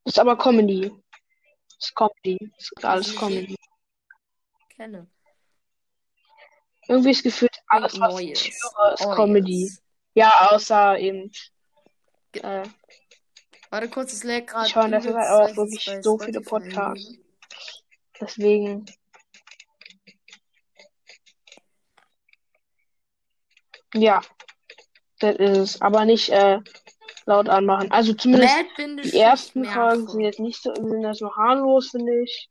Ist 0.05 0.19
aber 0.19 0.37
Comedy. 0.37 0.93
Ist 1.79 1.95
Comedy. 1.97 2.53
Ist 2.59 2.85
alles 2.85 3.17
Comedy. 3.17 3.57
kenne. 4.77 5.07
Irgendwie 6.87 7.13
ist 7.13 7.23
gefühlt 7.23 7.57
alles, 7.69 7.99
was 7.99 8.21
ich 8.21 8.27
Neues. 8.27 8.45
höre, 8.77 8.93
ist 8.93 9.05
Neues. 9.05 9.17
Comedy. 9.17 9.73
Ja, 10.13 10.49
außer 10.51 10.99
eben. 10.99 11.33
Äh, 12.35 12.69
Warte 13.71 13.89
kurz, 13.89 14.13
es 14.13 14.23
lädt 14.23 14.49
gerade. 14.49 14.67
Ich 14.67 14.77
höre 14.77 14.87
übelst, 14.89 15.09
Zeit 15.09 15.31
auch 15.31 15.49
ich 15.49 15.57
wirklich 15.57 15.89
so 16.03 16.19
viele 16.19 16.43
Podcasts. 16.43 17.17
Deswegen. 18.23 18.87
Ja, 23.95 24.23
das 25.19 25.37
ist 25.37 25.59
es. 25.59 25.83
Aber 25.83 26.05
nicht 26.05 26.31
äh, 26.31 26.61
laut 27.27 27.49
anmachen. 27.49 27.91
Also 27.91 28.15
zumindest 28.15 28.57
die 28.79 29.19
ersten 29.19 29.65
Folgen 29.65 30.09
sind 30.09 30.21
jetzt 30.21 30.41
nicht 30.41 30.63
so, 30.63 30.75
sind 30.75 31.03
das 31.03 31.21
noch 31.21 31.37
harmlos, 31.37 31.91
finde 31.91 32.23
ich. 32.23 32.49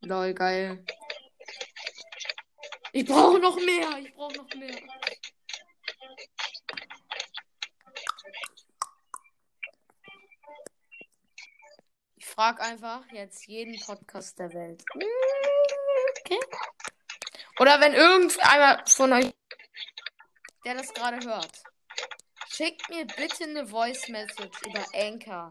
Lol, 0.00 0.34
geil. 0.34 0.84
Ich 2.96 3.04
brauche 3.06 3.40
noch 3.40 3.56
mehr. 3.56 3.98
Ich 3.98 4.14
brauche 4.14 4.36
noch 4.36 4.54
mehr. 4.54 4.78
Ich 12.14 12.24
frage 12.24 12.62
einfach 12.62 13.04
jetzt 13.10 13.48
jeden 13.48 13.80
Podcast 13.80 14.38
der 14.38 14.54
Welt. 14.54 14.84
Okay. 16.20 16.38
Oder 17.58 17.80
wenn 17.80 17.94
irgendeiner 17.94 18.84
von 18.86 19.12
euch, 19.12 19.34
der 20.64 20.74
das 20.74 20.94
gerade 20.94 21.18
hört, 21.26 21.64
schickt 22.46 22.88
mir 22.90 23.06
bitte 23.06 23.42
eine 23.42 23.66
Voice 23.66 24.08
Message 24.08 24.62
über 24.68 24.84
Anchor 24.94 25.50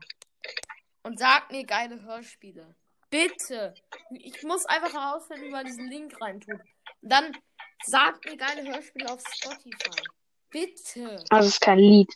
und 1.03 1.19
sagt 1.19 1.51
mir 1.51 1.65
geile 1.65 2.01
Hörspiele. 2.03 2.73
Bitte. 3.09 3.73
Ich 4.11 4.41
muss 4.43 4.65
einfach 4.65 4.93
herausfinden, 4.93 5.47
wie 5.47 5.51
man 5.51 5.65
diesen 5.65 5.89
Link 5.89 6.21
reintut. 6.21 6.61
Dann 7.05 7.37
sagt 7.85 8.23
mir 8.25 8.37
geile 8.37 8.63
Hörspiele 8.63 9.11
auf 9.11 9.21
Spotify. 9.27 10.01
Bitte. 10.49 11.23
Also 11.29 11.47
es 11.49 11.53
ist 11.55 11.61
kein 11.61 11.79
Lied. 11.79 12.13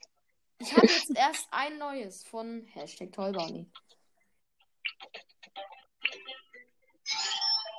Ich 0.60 0.72
habe 0.76 0.88
jetzt 0.88 1.12
erst 1.16 1.48
ein 1.52 1.78
neues 1.78 2.24
von 2.24 2.66
Hashtag 2.74 3.12
Tollbunny. 3.12 3.70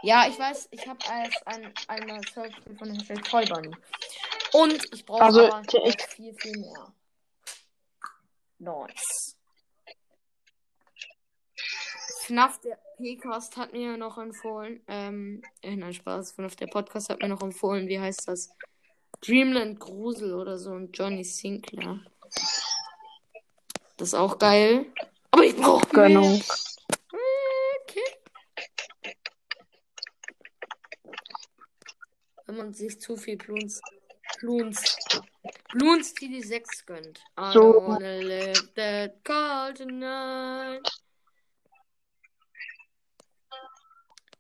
Ja, 0.03 0.29
ich 0.29 0.39
weiß, 0.39 0.69
ich 0.71 0.87
habe 0.87 0.99
erst 1.09 1.45
ein, 1.47 1.73
einmal 1.89 2.21
Hörspiel 2.35 2.77
von 2.77 2.91
Hashtag 2.95 3.25
Tollbunny. 3.25 3.75
Und 4.53 4.95
ich 4.95 5.05
brauche 5.05 5.23
Also, 5.23 5.47
aber 5.53 5.63
ich- 5.63 5.97
noch 5.97 6.09
viel, 6.09 6.35
viel 6.35 6.59
mehr. 6.59 6.95
Nice. 8.59 9.37
FNAF, 12.27 12.61
der 12.61 12.79
P-Cast 12.99 13.57
hat 13.57 13.73
mir 13.73 13.97
noch 13.97 14.19
empfohlen, 14.19 14.83
ähm, 14.89 15.43
äh, 15.63 15.77
nein, 15.77 15.95
Spaß, 15.95 16.35
der 16.35 16.67
Podcast 16.67 17.09
hat 17.09 17.23
mir 17.23 17.29
noch 17.29 17.43
empfohlen, 17.43 17.87
wie 17.87 18.01
heißt 18.01 18.27
das? 18.27 18.51
Dreamland 19.21 19.79
Grusel 19.79 20.35
oder 20.35 20.59
so 20.59 20.71
und 20.73 20.97
Johnny 20.97 21.23
Sinclair. 21.23 22.01
Das 23.97 24.09
ist 24.09 24.15
auch 24.15 24.39
geil. 24.39 24.87
Aber 25.31 25.45
ich 25.45 25.57
brauche 25.57 25.87
Gönnung. 25.89 26.43
Okay. 27.83 28.05
Wenn 32.47 32.57
man 32.57 32.75
sich 32.75 33.01
zu 33.01 33.17
viel 33.17 33.37
Bloons, 33.37 33.81
Bloons, 34.41 34.97
Bloons 35.73 36.15
die 36.15 36.29
die 36.29 36.43
6 36.43 36.87
gönnt. 36.87 37.23
I 37.39 37.53
So. 37.53 37.75
wanna 37.87 38.21
live 38.21 38.75
that 38.75 39.25
cold 39.25 39.77
tonight. 39.77 40.81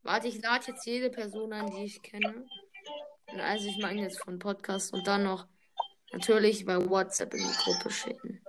Warte, 0.08 0.28
ich 0.28 0.40
lade 0.40 0.64
jetzt 0.68 0.86
jede 0.86 1.10
Person 1.10 1.52
ein, 1.52 1.66
die 1.66 1.84
ich 1.84 2.00
kenne. 2.00 2.46
Also 3.36 3.68
ich 3.68 3.76
meine 3.76 4.00
jetzt 4.00 4.24
von 4.24 4.38
Podcast 4.38 4.94
und 4.94 5.06
dann 5.06 5.24
noch 5.24 5.46
natürlich 6.12 6.64
bei 6.64 6.78
WhatsApp 6.88 7.34
in 7.34 7.40
die 7.40 7.54
Gruppe 7.62 7.90
schicken. 7.90 8.42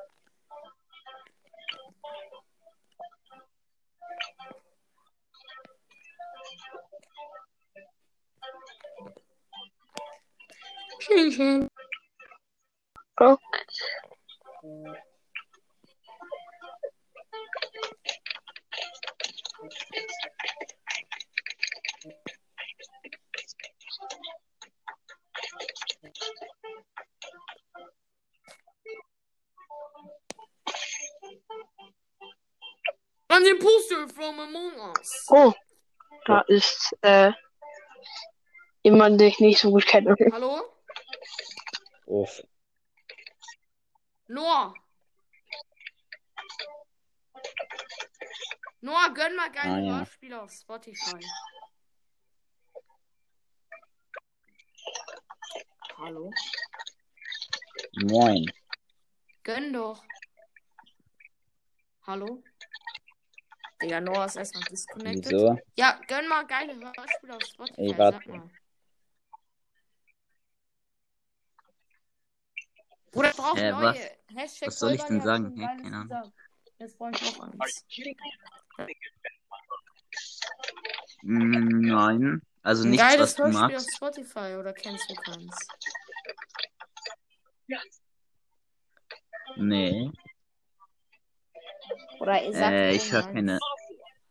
Schön, 11.00 11.69
Among 34.40 34.72
Us. 34.80 35.28
Oh, 35.30 35.54
da 36.26 36.42
ist 36.48 36.96
äh, 37.02 37.34
jemand, 38.84 39.20
den 39.20 39.28
ich 39.28 39.40
nicht 39.40 39.60
so 39.60 39.70
gut 39.70 39.86
kenne. 39.86 40.16
Hallo? 40.32 40.62
Uff. 42.06 42.42
Noah. 44.28 44.74
Noah, 48.80 49.14
gönn 49.14 49.36
mal 49.36 49.52
geile 49.52 49.74
Ah, 49.74 49.80
ja. 49.80 49.98
Hörspiele 49.98 50.42
auf 50.42 50.52
Spotify. 50.52 51.20
Hallo? 55.98 56.32
Moin. 58.04 58.46
Gönn 59.44 59.74
doch. 59.74 60.02
Hallo? 62.08 62.42
Digga, 63.82 64.02
Noah 64.02 64.26
ist 64.26 64.36
erstmal 64.36 64.64
disconnected. 64.66 65.32
Wieso? 65.32 65.58
Ja, 65.76 66.00
gönn 66.08 66.28
mal 66.28 66.46
geile 66.46 66.74
Hörspiele 66.76 67.36
auf 67.36 67.44
Spotify, 67.44 67.82
Ey, 67.82 67.90
sag 67.90 67.98
warte. 68.00 68.30
mal. 68.30 68.50
Bruder, 73.12 73.30
ich 73.32 73.36
brauch 73.38 73.56
Äh, 73.58 73.72
neue. 73.72 73.84
was- 73.86 74.36
Hashtag 74.36 74.68
was 74.68 74.80
soll 74.80 74.94
ich 74.94 75.04
denn 75.04 75.22
sagen? 75.22 75.46
schon 75.56 75.66
keine 75.66 76.04
gesagt. 76.04 76.32
Jetzt 76.78 76.98
brauche 76.98 77.12
ich 77.12 77.22
noch 77.38 77.40
eins. 77.42 77.86
Mm, 81.24 81.80
Nein. 81.82 82.42
Also 82.62 82.88
nichts, 82.88 83.04
geiles 83.08 83.22
was 83.22 83.36
du 83.36 83.44
Hörspiel 83.44 83.64
auf 83.66 83.72
magst. 83.72 83.96
Spotify 83.96 84.56
oder 84.60 84.74
kennst 84.74 85.10
du 85.10 85.16
keins? 85.16 85.68
Nee. 89.58 90.12
Oder 92.20 92.44
ich 92.44 92.56
sag 92.56 92.72
Äh, 92.72 92.92
ich 92.96 93.12
höre 93.12 93.24
keine. 93.24 93.60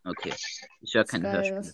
Okay. 0.03 0.33
Ich 0.81 0.93
höre 0.93 1.05
keine 1.05 1.31
Hörspiele. 1.31 1.71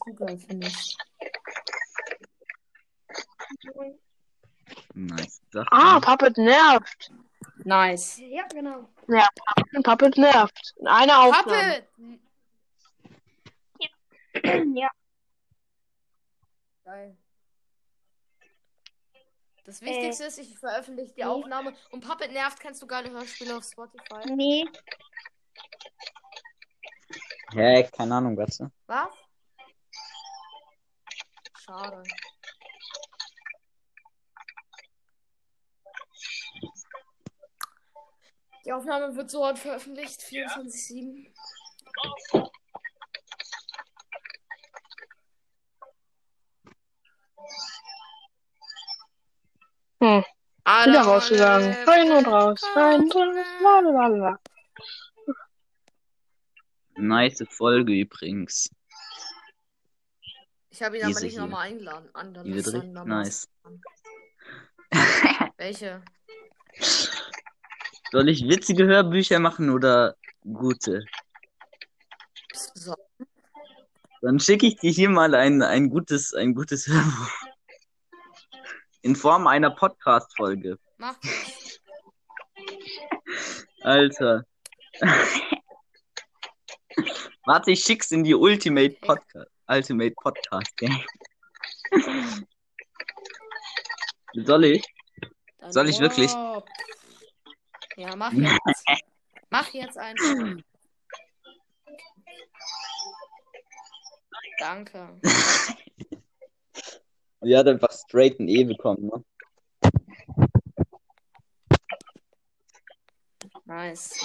Nice. 4.94 5.42
Ah. 5.72 6.00
Puppet 6.00 6.38
nervt. 6.38 7.12
Nice. 7.64 8.18
Ja, 8.20 8.46
genau. 8.48 8.90
Puppet 9.84 10.18
nervt. 10.18 10.74
Eine 10.86 11.18
Aufnahme. 11.18 11.86
Puppet! 11.94 12.36
Ja. 14.76 14.90
Geil. 16.84 17.18
Das 19.66 19.82
Wichtigste 19.82 20.26
ist, 20.26 20.38
ich 20.38 20.60
veröffentliche 20.60 21.14
die 21.16 21.26
Aufnahme. 21.26 21.74
Und 21.90 22.08
Puppet 22.08 22.32
nervt, 22.32 22.60
kennst 22.60 22.82
du 22.84 22.88
geile 22.88 23.10
Hörspiele 23.10 23.58
auf 23.58 23.64
Spotify? 23.64 24.32
Nee. 24.36 24.66
Hä, 27.54 27.84
keine 27.92 28.16
Ahnung, 28.16 28.38
was? 28.38 28.60
Was? 28.88 29.10
Schade. 31.58 32.04
Die 38.66 38.74
Aufnahme 38.74 39.16
wird 39.16 39.30
so 39.30 39.46
heute 39.46 39.60
veröffentlicht, 39.60 40.22
24-7. 40.22 41.32
Hm. 50.02 50.24
Wieder 50.66 51.02
rausgegangen. 51.02 51.74
Rein 51.88 52.12
und 52.12 52.28
raus. 52.28 52.62
Rein 52.76 53.02
und 53.02 53.16
raus. 53.16 53.46
Lalalala. 53.62 54.40
Nice 56.98 57.44
Folge 57.50 57.94
übrigens. 57.94 58.70
Ich 60.70 60.82
habe 60.82 60.98
ihn 60.98 61.04
aber 61.04 61.10
Diese 61.10 61.24
nicht 61.26 61.34
hier. 61.34 61.42
nochmal 61.42 61.68
eingeladen. 61.68 62.10
Die 62.44 62.54
wird 62.54 62.68
richtig 62.68 62.92
nice. 62.92 63.48
Welche? 65.58 66.04
Soll 68.12 68.30
ich 68.30 68.48
witzige 68.48 68.86
Hörbücher 68.86 69.40
machen 69.40 69.70
oder 69.70 70.16
gute? 70.42 71.06
So. 72.54 72.96
Dann 74.22 74.40
schicke 74.40 74.68
ich 74.68 74.78
dir 74.78 74.92
hier 74.92 75.10
mal 75.10 75.34
ein, 75.36 75.62
ein 75.62 75.90
gutes, 75.90 76.34
ein 76.34 76.54
gutes 76.54 76.88
Hörbuch. 76.88 77.32
In 79.02 79.16
Form 79.16 79.48
einer 79.48 79.72
Podcast-Folge. 79.72 80.78
Mach. 80.98 81.16
Alter. 83.82 84.46
Warte, 87.46 87.72
ich 87.72 87.84
schick's 87.84 88.12
in 88.12 88.24
die 88.24 88.34
Ultimate 88.34 88.98
Podcast. 89.02 89.52
Ultimate 89.68 90.16
Podcast, 90.16 90.76
Gang. 90.78 91.04
Soll 94.34 94.66
ich? 94.66 94.84
Dein 95.60 95.72
Soll 95.72 95.90
ich 95.90 96.00
wirklich? 96.00 96.34
Rob. 96.34 96.68
Ja, 97.98 98.16
mach 98.16 98.34
jetzt. 98.34 98.86
mach 99.52 99.74
jetzt 99.74 99.98
einfach. 99.98 100.56
Danke. 104.58 105.20
Die 107.44 107.56
hat 107.56 107.68
einfach 107.68 107.92
straight 107.92 108.40
ein 108.40 108.48
E 108.48 108.64
bekommen, 108.64 109.06
ne? 109.06 109.24
Nice. 113.66 114.16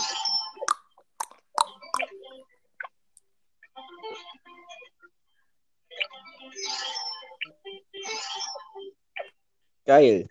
Geil. 9.85 10.29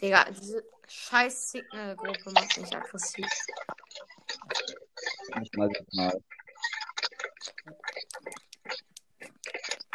Digga, 0.00 0.30
diese 0.30 0.64
scheiß 0.86 1.50
Signal-Gruppe 1.52 2.30
macht 2.32 2.58
mich 2.58 2.76
aggressiv. 2.76 3.26
Nicht 5.38 5.56
mal 5.56 5.68
so 5.68 5.84
mal. 5.92 6.22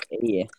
Ey. 0.10 0.50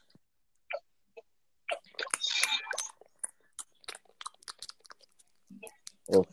Oh. 6.07 6.25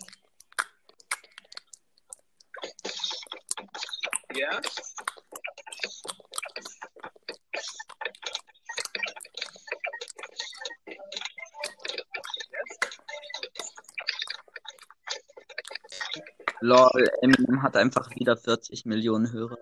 Lol, 16.68 17.10
Eminem 17.22 17.64
hat 17.64 17.78
einfach 17.78 18.14
wieder 18.16 18.36
40 18.36 18.86
Millionen 18.86 19.32
Hörer. 19.32 19.58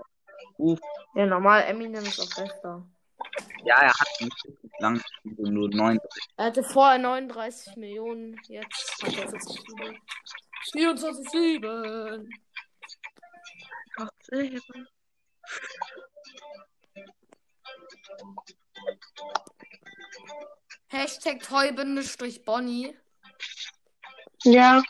Uff. 0.58 0.80
Ja, 1.13 1.28
normal, 1.28 1.62
Eminem 1.65 2.04
ist 2.04 2.20
auch 2.20 2.36
bester. 2.36 2.84
Ja, 3.63 3.80
er 3.82 3.94
hat 3.94 4.08
nicht 4.22 4.48
lang, 4.80 5.00
nur 5.24 5.70
9. 5.70 6.00
Er 6.38 6.46
hatte 6.46 6.63
vorher 6.63 6.98
39 6.98 7.76
Millionen, 7.76 8.36
jetzt 8.48 9.04
hat 9.04 9.15
er 9.18 9.30
40 9.30 9.68
Millionen. 9.68 10.02
24,7. 10.74 12.28
Hashtag 20.88 21.39
Toy-Bonnie. 21.44 22.98
Ja, 24.44 24.82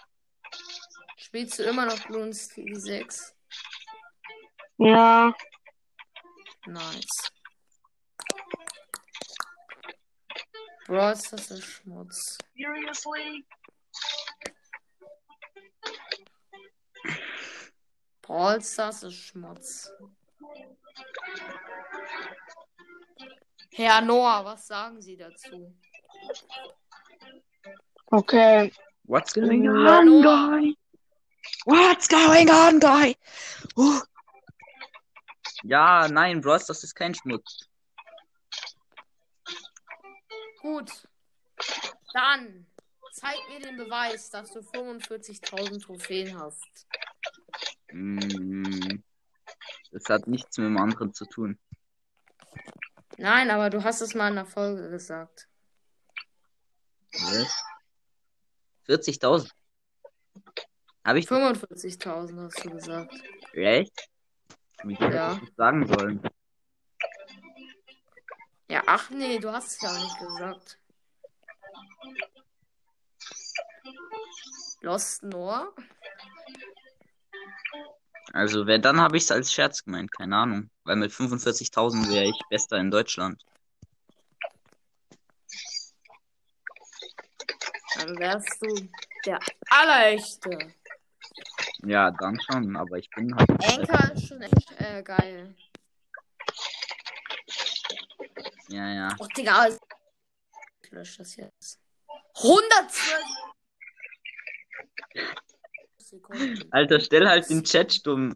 Spielst 1.35 1.59
du 1.59 1.63
immer 1.63 1.85
noch 1.85 1.99
Bloons 2.07 2.47
TV 2.47 2.79
6? 2.79 3.35
ja. 4.77 5.35
Nice. 6.65 7.31
Bros, 10.87 11.23
das 11.23 11.51
ist 11.51 11.63
Schmutz. 11.65 12.37
Seriously? 12.55 13.45
Brawl 18.21 18.61
Stars 18.61 19.03
ist 19.03 19.15
Schmutz. 19.15 19.91
Herr 23.73 23.99
Noah, 23.99 24.45
was 24.45 24.67
sagen 24.67 25.01
Sie 25.01 25.17
dazu? 25.17 25.75
Okay. 28.05 28.71
What's 29.03 29.33
going 29.33 29.67
on, 29.67 30.21
Noah. 30.21 30.75
What's 31.63 32.07
going 32.07 32.49
on, 32.49 32.79
guy? 32.79 33.15
Uh. 33.77 34.01
Ja, 35.63 36.07
nein, 36.07 36.41
Bros, 36.41 36.65
das 36.65 36.83
ist 36.83 36.93
kein 36.95 37.15
Schmutz. 37.15 37.67
Gut. 40.61 40.91
Dann 42.13 42.67
zeig 43.13 43.37
mir 43.49 43.59
den 43.59 43.77
Beweis, 43.77 44.29
dass 44.29 44.51
du 44.51 44.59
45.000 44.59 45.81
Trophäen 45.81 46.37
hast. 46.39 46.87
Mm, 47.91 49.01
Das 49.91 50.05
hat 50.09 50.27
nichts 50.27 50.57
mit 50.57 50.67
dem 50.67 50.77
anderen 50.77 51.13
zu 51.13 51.25
tun. 51.25 51.57
Nein, 53.17 53.49
aber 53.49 53.69
du 53.69 53.83
hast 53.83 54.01
es 54.01 54.13
mal 54.13 54.29
in 54.29 54.35
der 54.35 54.45
Folge 54.45 54.89
gesagt. 54.89 55.47
Was? 57.13 57.63
40.000. 58.87 59.49
Habe 61.05 61.19
ich 61.19 61.27
45.000 61.27 62.45
hast 62.45 62.65
du 62.65 62.69
gesagt. 62.71 63.13
recht? 63.53 64.09
Wie 64.83 64.95
hätte 64.95 65.15
Ja. 65.15 65.33
ich 65.33 65.39
das 65.39 65.55
sagen 65.55 65.87
sollen? 65.87 66.19
Ja, 68.67 68.81
ach 68.87 69.09
nee, 69.11 69.37
du 69.37 69.51
hast 69.51 69.73
es 69.73 69.81
ja 69.81 69.89
auch 69.91 70.03
nicht 70.03 70.17
gesagt. 70.19 70.79
Lost 74.81 75.23
Noah? 75.23 75.71
Also, 78.33 78.65
wenn, 78.65 78.81
dann 78.81 78.99
habe 78.99 79.17
ich 79.17 79.23
es 79.23 79.31
als 79.31 79.53
Scherz 79.53 79.83
gemeint, 79.83 80.11
keine 80.11 80.35
Ahnung. 80.35 80.69
Weil 80.83 80.95
mit 80.97 81.11
45.000 81.11 82.09
wäre 82.11 82.25
ich 82.25 82.39
Bester 82.49 82.77
in 82.77 82.91
Deutschland. 82.91 83.41
Dann 87.95 88.17
wärst 88.19 88.61
du 88.61 88.89
der 89.25 89.39
Allerechte. 89.69 90.73
Ja, 91.83 92.11
dann 92.11 92.39
schon, 92.39 92.75
aber 92.75 92.97
ich 92.97 93.09
bin 93.09 93.35
halt. 93.35 93.49
Anker 93.49 94.13
ist 94.13 94.27
schon 94.27 94.41
echt 94.41 94.71
äh, 94.79 95.03
geil. 95.03 95.55
Ja, 98.69 98.93
ja. 98.93 99.15
Oh, 99.19 99.27
Digga. 99.35 99.67
Ich 100.83 100.91
lösche 100.91 101.19
das 101.19 101.35
jetzt. 101.35 101.79
112 102.35 103.23
Sekunden. 105.97 106.71
Alter, 106.71 106.99
stell 106.99 107.27
halt 107.27 107.49
den 107.49 107.63
Chat 107.63 107.93
stumm. 107.93 108.35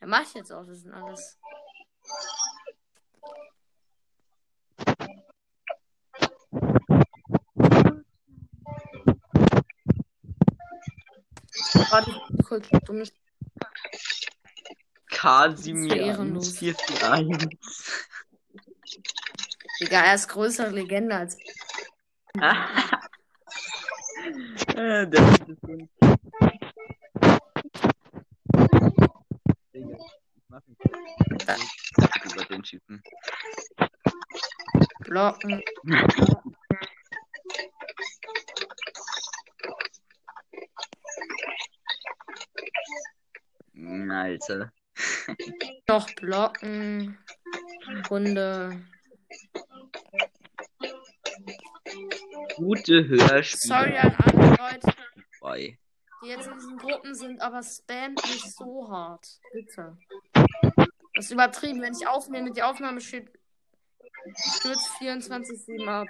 Ja, 0.00 0.06
mach 0.06 0.22
ich 0.22 0.34
jetzt 0.34 0.52
auch. 0.52 0.64
Das 0.66 0.80
sind 0.80 0.92
alles. 0.92 1.38
Warte, 11.94 12.10
kurz, 12.42 12.68
dummes 12.86 13.12
Kasimir 15.10 15.94
ehrenlos. 15.96 16.58
441. 16.58 17.56
Digga, 19.80 20.00
er 20.02 20.14
ist 20.16 20.26
größere 20.28 20.70
Legende 20.70 21.14
als. 21.16 21.38
Äh, 24.76 25.06
Der 25.06 25.20
ist 25.28 25.42
ein- 25.68 25.88
Digga, 29.72 29.96
ich 29.96 30.42
mach 30.48 30.60
mich 30.66 32.32
über 32.32 32.44
den 32.46 32.62
Typen. 32.62 33.02
Blocken. 35.00 35.62
Alter. 44.48 44.72
Noch 45.88 46.10
blocken. 46.14 47.18
Runde. 48.10 48.84
Gute 52.56 53.08
Hörspiele. 53.08 53.74
Sorry 53.74 53.96
an 53.98 54.14
alle 54.16 54.56
Leute, 54.56 54.96
Bei. 55.40 55.78
die 56.22 56.28
jetzt 56.28 56.46
in 56.46 56.54
diesen 56.54 56.76
Gruppen 56.76 57.14
sind, 57.14 57.40
aber 57.40 57.62
spam 57.62 58.14
nicht 58.14 58.56
so 58.56 58.88
hart. 58.88 59.26
Bitte. 59.52 59.96
Das 61.14 61.26
ist 61.26 61.30
übertrieben. 61.30 61.80
Wenn 61.80 61.94
ich 61.94 62.06
aufnehme, 62.06 62.52
die 62.52 62.62
Aufnahme 62.62 63.00
steht. 63.00 63.30
Stürzt 64.56 64.88
24-7 65.00 65.86
ab. 65.86 66.08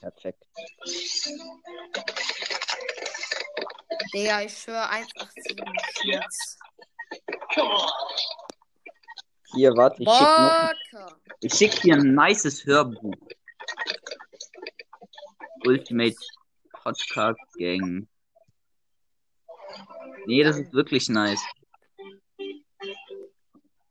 Perfekt. 0.00 0.44
Digga, 4.12 4.42
ich 4.42 4.56
schwöre 4.56 4.88
187 4.88 5.58
Schmutz. 6.02 6.58
Hier, 9.54 9.74
warte, 9.76 10.02
ich 10.02 10.08
schick, 10.08 10.92
noch, 10.92 11.16
ich 11.40 11.54
schick 11.54 11.80
dir 11.80 11.94
ein 11.94 12.14
nices 12.14 12.64
Hörbuch. 12.66 13.14
Ultimate 15.64 16.16
Podcast 16.72 17.40
Gang. 17.58 18.06
Nee, 20.26 20.44
das 20.44 20.58
ist 20.58 20.72
wirklich 20.72 21.08
nice. 21.08 21.42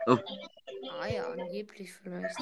Oh, 0.06 0.17
Ah 0.99 1.08
ja, 1.08 1.27
angeblich 1.27 1.93
vielleicht. 1.93 2.36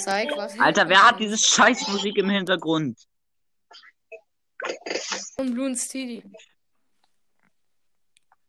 Zeig, 0.00 0.30
was. 0.36 0.58
Alter, 0.58 0.88
wer 0.88 1.08
hat 1.08 1.20
diese 1.20 1.36
scheiß 1.36 1.88
Musik 1.88 2.16
im 2.18 2.30
Hintergrund? 2.30 2.98
Und 5.36 5.54
Blue 5.54 5.76
Steedy. 5.76 6.22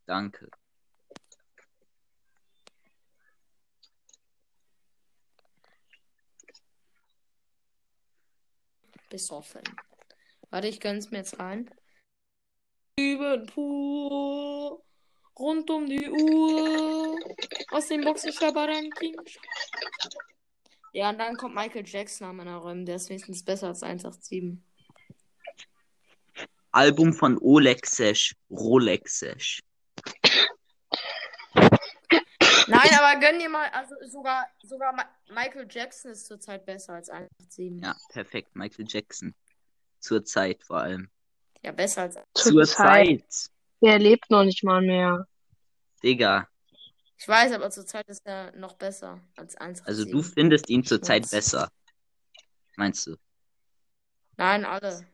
Danke. 0.06 0.50
Besoffen. 9.10 9.64
Warte, 10.50 10.68
ich 10.68 10.80
gönn's 10.80 11.12
mir 11.12 11.20
jetzt 11.20 11.40
rein. 11.40 11.70
Üben 12.98 13.46
pur. 13.48 14.84
Rund 15.38 15.70
um 15.70 15.86
die 15.86 16.10
Uhr. 16.10 17.20
Aus 17.72 17.88
dem 17.88 18.02
Boxenschabber-Ranking. 18.02 19.16
Ja, 20.94 21.10
und 21.10 21.20
dann 21.20 21.36
kommt 21.36 21.56
Michael 21.56 21.86
Jackson 21.86 22.28
an 22.28 22.38
meiner 22.38 22.58
Räumen. 22.58 22.86
Der 22.86 22.96
ist 22.96 23.10
wenigstens 23.10 23.44
besser 23.44 23.68
als 23.68 23.84
187. 23.84 24.62
Album 26.76 27.14
von 27.14 27.38
Olexesh. 27.38 28.36
Rolexesh. 28.50 29.62
Nein, 32.68 32.90
aber 33.00 33.20
gönn 33.22 33.40
dir 33.40 33.48
mal, 33.48 33.70
also 33.70 33.96
sogar, 34.06 34.46
sogar 34.62 34.94
Ma 34.94 35.06
Michael 35.30 35.68
Jackson 35.70 36.12
ist 36.12 36.26
zurzeit 36.26 36.66
besser 36.66 36.94
als 36.94 37.10
187. 37.10 37.82
Ja, 37.82 37.96
perfekt. 38.10 38.56
Michael 38.56 38.86
Jackson. 38.90 39.34
Zur 40.00 40.26
Zeit 40.26 40.64
vor 40.64 40.80
allem. 40.80 41.10
Ja, 41.64 41.72
besser 41.72 42.02
als. 42.02 42.18
Zur 42.34 42.66
Zeit. 42.66 43.24
Der 43.82 43.98
lebt 43.98 44.30
noch 44.30 44.44
nicht 44.44 44.64
mal 44.64 44.82
mehr. 44.82 45.28
Digga. 46.04 46.50
Ich 47.18 47.28
weiß, 47.28 47.54
aber 47.54 47.70
zurzeit 47.72 48.06
ist 48.10 48.26
er 48.26 48.52
noch 48.58 48.74
besser 48.74 49.22
als 49.38 49.56
187. 49.56 49.88
Also 49.88 50.12
du 50.12 50.22
findest 50.22 50.70
ihn 50.70 50.84
zur 50.84 51.02
Zeit 51.02 51.22
Schmutz. 51.24 51.32
besser. 51.32 51.70
Meinst 52.76 53.08
du? 53.08 53.16
Nein, 54.36 54.66
alle. 54.66 55.08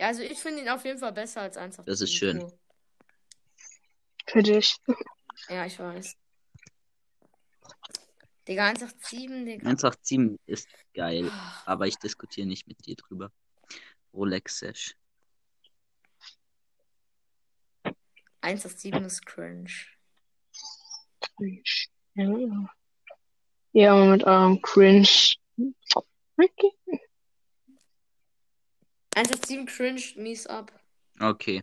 Ja, 0.00 0.08
also 0.08 0.22
ich 0.22 0.38
finde 0.38 0.62
ihn 0.62 0.68
auf 0.68 0.84
jeden 0.84 0.98
Fall 0.98 1.12
besser 1.12 1.42
als 1.42 1.56
187. 1.56 1.86
Das 1.86 2.00
ist 2.00 2.14
schön. 2.14 2.52
Für 4.26 4.42
dich. 4.42 4.76
Ja, 5.48 5.66
ich 5.66 5.78
weiß. 5.78 6.16
Digga, 8.46 8.66
187, 8.66 9.44
Digga. 9.44 9.66
187 9.66 10.38
ist 10.46 10.68
geil, 10.94 11.30
aber 11.66 11.86
ich 11.86 11.96
diskutiere 11.96 12.46
nicht 12.46 12.66
mit 12.66 12.86
dir 12.86 12.96
drüber. 12.96 13.30
Rolexesh. 14.14 14.96
187 18.40 19.06
ist 19.06 19.26
cringe. 19.26 19.70
Ja, 22.14 22.68
ja 23.72 23.92
aber 23.92 24.06
mit 24.06 24.24
eurem 24.24 24.62
Cringe. 24.62 25.08
Okay. 26.36 26.72
187 29.18 29.66
cringe 29.66 30.14
mies 30.16 30.46
ab. 30.46 30.70
Okay, 31.20 31.62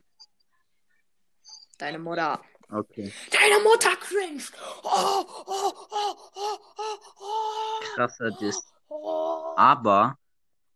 Deine 1.78 2.00
Mutter. 2.00 2.42
okay. 2.70 3.12
Deine 3.32 3.64
Mutter 3.64 3.96
cringe. 3.98 4.44
Oh, 4.84 5.24
oh, 5.26 5.44
oh, 5.46 5.74
oh, 5.92 6.18
oh, 6.36 6.60
oh. 7.20 7.80
Krasser 7.96 8.32
Diss. 8.32 8.60
Oh. 8.90 9.54
Aber 9.56 10.18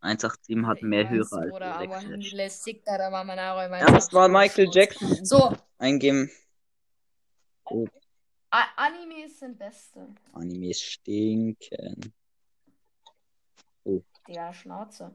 187 0.01 0.65
hat 0.65 0.81
mehr 0.81 1.03
weiß, 1.05 1.11
Hörer 1.11 1.41
als 1.41 1.51
Bruder, 1.51 1.75
aber 1.75 2.01
war 4.13 4.29
Michael 4.29 4.69
Jackson. 4.71 5.25
So, 5.25 5.55
Eingeben. 5.77 6.31
A 8.51 8.63
Animes 8.77 9.39
sind 9.39 9.59
beste. 9.59 10.07
Animes 10.33 10.81
stinken. 10.81 12.13
Digga, 14.27 14.53
Schnauze. 14.53 15.13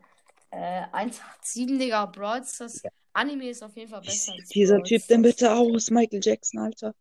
Äh, 0.57 0.87
187, 0.93 1.67
Digga, 1.79 2.07
Brawl 2.07 2.40
das 2.40 2.81
Anime 3.12 3.49
ist 3.49 3.62
auf 3.62 3.75
jeden 3.77 3.90
Fall 3.90 4.03
Wie 4.03 4.07
besser. 4.07 4.33
als 4.33 4.47
sieht 4.47 4.55
dieser 4.55 4.83
Typ 4.85 5.05
denn 5.09 5.23
bitte 5.23 5.53
aus? 5.53 5.90
Michael 5.90 6.21
Jackson, 6.23 6.61
Alter. 6.61 6.95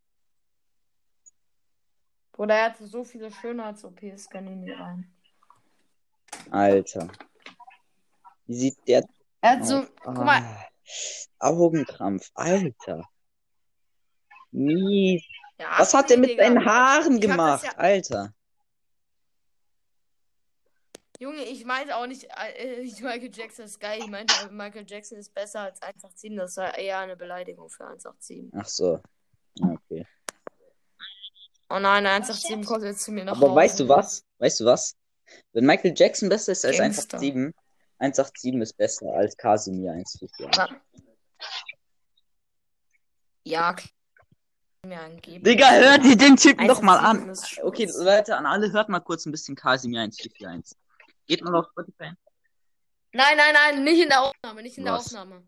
Bruder, 2.31 2.55
er 2.55 2.65
hatte 2.65 2.87
so 2.87 3.03
viele 3.03 3.31
Schönheits-OPs, 3.31 4.27
kann 4.29 4.47
ich 4.47 4.55
nicht 4.55 4.79
rein. 4.79 5.11
Alter. 6.49 7.07
Wie 8.47 8.55
sieht 8.55 8.77
der 8.87 9.05
Er 9.41 9.49
hat 9.51 9.65
so, 9.67 9.85
guck 10.03 10.15
mal, 10.15 10.41
Ah, 10.41 10.65
Augenkrampf, 11.39 12.31
Alter. 12.33 13.07
Mies. 14.51 15.23
ja, 15.59 15.75
Was 15.77 15.93
hat 15.93 16.09
er 16.09 16.17
mit 16.17 16.37
seinen 16.39 16.65
Haaren 16.65 17.19
gemacht, 17.19 17.65
ja- 17.65 17.75
Alter? 17.77 18.33
Junge, 21.19 21.43
ich 21.43 21.63
meinte 21.65 21.95
auch 21.95 22.07
nicht, 22.07 22.25
äh, 22.57 22.81
Michael 23.01 23.29
Jackson 23.33 23.65
ist 23.65 23.79
geil. 23.79 23.99
Ich 24.01 24.07
meinte, 24.07 24.33
Michael 24.51 24.85
Jackson 24.87 25.17
ist 25.17 25.33
besser 25.33 25.61
als 25.61 25.81
187. 25.81 26.35
Das 26.37 26.57
war 26.57 26.77
eher 26.77 26.99
eine 26.99 27.15
Beleidigung 27.15 27.69
für 27.69 27.83
187. 27.85 28.51
Ach 28.55 28.65
so. 28.67 28.99
Okay. 29.61 30.05
Oh 31.69 31.79
nein, 31.79 32.05
187 32.05 32.65
kommt 32.67 32.83
jetzt 32.83 33.03
zu 33.03 33.11
mir 33.11 33.23
nach 33.25 33.37
Aber 33.37 33.47
Hause. 33.47 33.55
weißt 33.55 33.79
du 33.79 33.87
was? 33.89 34.23
Weißt 34.39 34.59
du 34.59 34.65
was? 34.65 34.95
Wenn 35.53 35.65
Michael 35.65 35.93
Jackson 35.95 36.29
besser 36.29 36.51
ist 36.51 36.65
als 36.65 36.77
Gangster. 36.77 37.17
187, 37.19 37.55
187 37.99 38.61
ist 38.61 38.77
besser 38.77 39.07
als 39.13 39.37
Casimir 39.37 39.91
144. 39.91 40.57
Wa- 40.57 40.69
Ja, 43.45 43.73
klar. 43.73 43.89
mir 44.85 44.99
angeben. 44.99 45.43
Digga, 45.43 45.71
hört 45.71 46.03
ihr 46.05 46.15
den 46.17 46.35
Typen 46.35 46.67
doch 46.67 46.81
mal 46.81 46.97
187 46.99 47.59
an. 47.61 47.67
Okay, 47.67 47.89
Leute, 47.97 48.35
an 48.37 48.45
alle 48.45 48.71
hört 48.71 48.89
mal 48.89 48.99
kurz 48.99 49.25
ein 49.25 49.31
bisschen 49.31 49.55
Casimir 49.55 50.01
141. 50.01 50.77
Geht 51.25 51.43
mal 51.43 51.55
auf 51.55 51.67
Spotify. 51.71 52.11
Nein, 53.13 53.37
nein, 53.37 53.53
nein, 53.53 53.83
nicht 53.83 54.01
in 54.01 54.09
der 54.09 54.21
Aufnahme, 54.21 54.63
nicht 54.63 54.77
in 54.77 54.85
der 54.85 54.93
Was? 54.93 55.07
Aufnahme. 55.07 55.47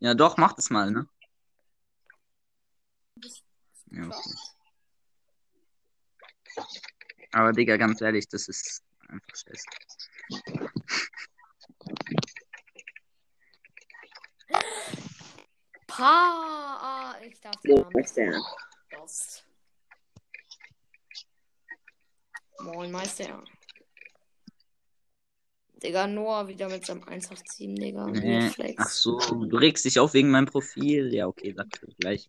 Ja, 0.00 0.14
doch, 0.14 0.36
macht 0.36 0.58
es 0.58 0.70
mal, 0.70 0.90
ne? 0.90 1.08
Ja, 3.90 4.06
okay. 4.06 4.34
Aber 7.32 7.52
Digga, 7.52 7.76
ganz 7.76 8.00
ehrlich, 8.00 8.28
das 8.28 8.48
ist 8.48 8.84
einfach 9.08 9.34
scheiße. 9.34 9.66
Pa, 15.86 17.16
ich 17.22 17.40
darf 17.40 17.56
den 17.62 17.80
Namen 17.80 18.06
sagen. 18.06 18.42
Lost. 18.92 19.44
Moin, 22.60 22.90
Meister. 22.90 23.42
Digga, 25.82 26.06
Noah 26.06 26.48
wieder 26.48 26.68
mit 26.68 26.84
seinem 26.84 27.02
187, 27.02 27.74
Digga. 27.74 28.06
Nee. 28.06 28.50
Flex. 28.50 28.74
Ach 28.78 28.88
so, 28.88 29.18
du 29.18 29.56
regst 29.56 29.84
dich 29.84 29.98
auf 29.98 30.14
wegen 30.14 30.30
meinem 30.30 30.46
Profil. 30.46 31.12
Ja, 31.14 31.26
okay, 31.26 31.52
du 31.52 31.64
gleich. 31.98 32.28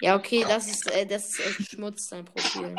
Ja, 0.00 0.16
okay, 0.16 0.44
das 0.46 0.66
ist, 0.68 0.90
äh, 0.90 1.06
das 1.06 1.30
ist 1.30 1.40
echt 1.40 1.70
Schmutz, 1.72 2.08
dein 2.08 2.24
Profil. 2.24 2.74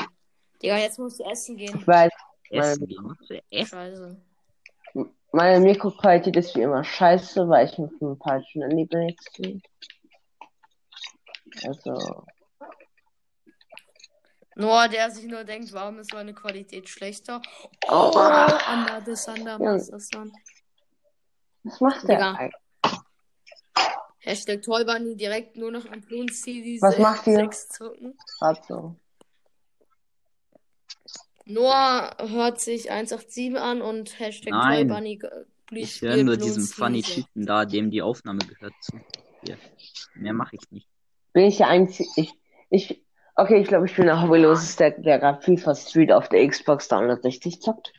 Digga, 0.62 0.78
jetzt 0.78 0.98
musst 0.98 1.20
du 1.20 1.24
essen 1.24 1.58
gehen. 1.58 1.78
Ich 1.80 1.88
weiß, 1.88 2.12
Essen 2.50 2.88
gehen. 2.88 3.16
Für 3.28 3.42
Essen? 3.52 3.70
Scheiße. 3.70 4.22
meine 5.32 5.60
Mikroqualität 5.60 6.36
ist 6.36 6.56
wie 6.56 6.62
immer 6.62 6.84
scheiße, 6.84 7.48
weil 7.50 7.68
ich 7.68 7.78
mit 7.78 7.92
dem 8.02 8.18
falschen 8.18 8.62
Handy 8.64 8.86
benutze. 8.86 9.62
Also, 11.64 12.24
Noah, 14.58 14.88
der 14.88 15.12
sich 15.12 15.26
nur 15.26 15.44
denkt, 15.44 15.72
warum 15.74 16.00
ist 16.00 16.12
meine 16.14 16.34
Qualität 16.34 16.90
schlechter? 16.90 17.42
Oh. 17.88 18.12
Oh, 18.14 19.02
das 19.06 19.28
Anda, 19.28 19.58
Ja. 19.60 19.60
was 19.60 19.84
ist 19.84 19.92
das 19.94 20.10
dann? 20.10 20.32
was 21.64 21.80
macht 21.80 22.08
der 22.08 22.36
eigentlich? 22.36 22.54
Hashtag 24.20 24.62
Tollbunny 24.64 25.16
direkt 25.16 25.56
nur 25.56 25.72
noch 25.72 25.86
am 25.86 26.02
Bloons 26.02 26.42
CDs. 26.42 26.82
Was 26.82 26.98
macht 26.98 27.28
ihr? 27.28 27.36
Sechs 27.36 27.70
zucken. 27.70 28.18
Grad 28.40 28.66
so. 28.66 28.96
Noah 31.46 32.18
hört 32.20 32.60
sich 32.60 32.90
187 32.92 33.58
an 33.58 33.82
und 33.82 34.20
Hashtag 34.20 34.52
Nein. 34.52 34.88
Tollbunny 34.90 35.20
äh, 35.24 35.46
Ich 35.72 36.02
höre 36.02 36.24
nur 36.24 36.36
diesem 36.36 36.64
funny 36.66 37.04
Typen 37.04 37.46
da, 37.46 37.64
dem 37.64 37.90
die 37.92 38.02
Aufnahme 38.02 38.40
gehört 38.40 38.74
zu. 38.82 39.00
Hier. 39.46 39.58
Mehr 40.16 40.34
mache 40.34 40.56
ich 40.56 40.72
nicht. 40.72 40.90
Bin 41.32 41.46
ich 41.46 41.58
der 41.58 41.68
Einzige, 41.68 42.10
ich, 42.18 42.34
ich, 42.70 43.07
okay, 43.38 43.62
ich 43.62 43.68
glaube, 43.68 43.86
ich 43.86 43.96
bin 43.96 44.06
der 44.06 44.22
Hobbyloseste, 44.22 44.92
der, 44.92 45.02
der 45.02 45.20
gerade 45.20 45.42
FIFA 45.42 45.76
Street 45.76 46.12
auf 46.12 46.28
der 46.30 46.48
Xbox 46.48 46.88
360 46.90 47.62
zockt. 47.62 47.94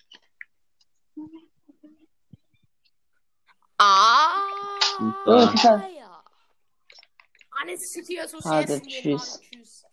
Ah! 3.78 4.30
Ja, 5.26 5.40
Super. 5.40 5.48
FIFA, 5.52 5.88
ja. 5.96 6.22
Alles 7.62 7.92
City 7.92 8.16
Hade, 8.16 8.24
Association. 8.26 8.82
tschüss. 8.88 9.34
Hade, 9.34 9.42
tschüss. 9.50 9.84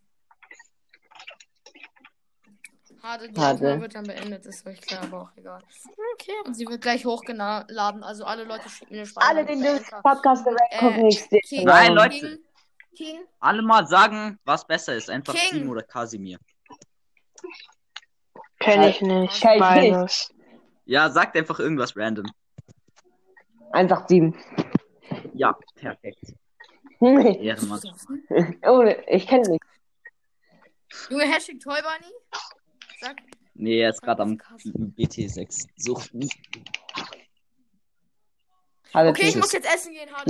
Hade, 3.04 3.30
die 3.30 3.40
Hade. 3.40 3.54
Aufnahme 3.56 3.82
wird 3.82 3.94
dann 3.96 4.08
beendet, 4.08 4.46
ist 4.48 4.66
euch 4.66 4.82
klar, 4.82 5.04
aber 5.04 5.22
auch 5.22 5.38
egal. 5.38 5.62
Okay, 6.16 6.32
und 6.46 6.56
sie 6.56 6.66
wird 6.66 6.82
gleich 6.82 7.06
hochgeladen, 7.06 8.04
also 8.04 8.24
alle 8.26 8.46
Leute 8.46 8.68
schicken 8.68 8.94
mir 8.94 9.02
eine 9.02 9.08
Sprache. 9.08 9.28
alle, 9.30 9.46
die 9.46 9.62
den 9.62 9.84
Podcast 10.02 10.44
direkt 10.44 10.74
Äh, 10.74 10.78
gucken, 10.80 11.06
ich 11.06 11.24
sehe 11.24 11.40
King, 11.42 11.66
Nein, 11.66 11.94
Leute. 11.94 12.40
King, 12.96 13.26
Alle 13.40 13.62
mal 13.62 13.86
sagen, 13.88 14.40
was 14.46 14.66
besser 14.66 14.96
ist. 14.96 15.10
Einfach 15.10 15.34
King. 15.34 15.62
Team 15.62 15.70
oder 15.70 15.84
Kasimir. 15.84 16.40
Kenn 18.60 18.84
ich 18.84 19.02
nicht. 19.02 19.42
Kenn 19.42 19.54
ich 19.54 19.60
Beides. 19.60 20.34
Ja, 20.86 21.10
sagt 21.10 21.36
einfach 21.38 21.60
irgendwas 21.60 21.96
random. 21.96 22.26
187. 23.72 24.34
Ja, 25.34 25.58
perfekt. 25.76 26.34
Ohne, 27.00 27.38
Ehrenmann. 27.38 27.82
ich 29.08 29.28
kenne 29.28 29.50
nicht. 29.50 29.64
Junge, 31.10 31.26
Hashtag 31.26 31.60
Toybunny. 31.60 32.14
Sag, 33.02 33.18
Nee, 33.58 33.80
er 33.80 33.90
ist 33.90 34.02
gerade 34.02 34.22
am 34.22 34.38
BT6 34.98 35.68
suchten. 35.78 36.30
Okay, 38.94 39.30
ich 39.30 39.36
muss 39.36 39.52
jetzt 39.54 39.68
essen 39.74 39.94
gehen, 39.94 40.10
Hade. 40.14 40.30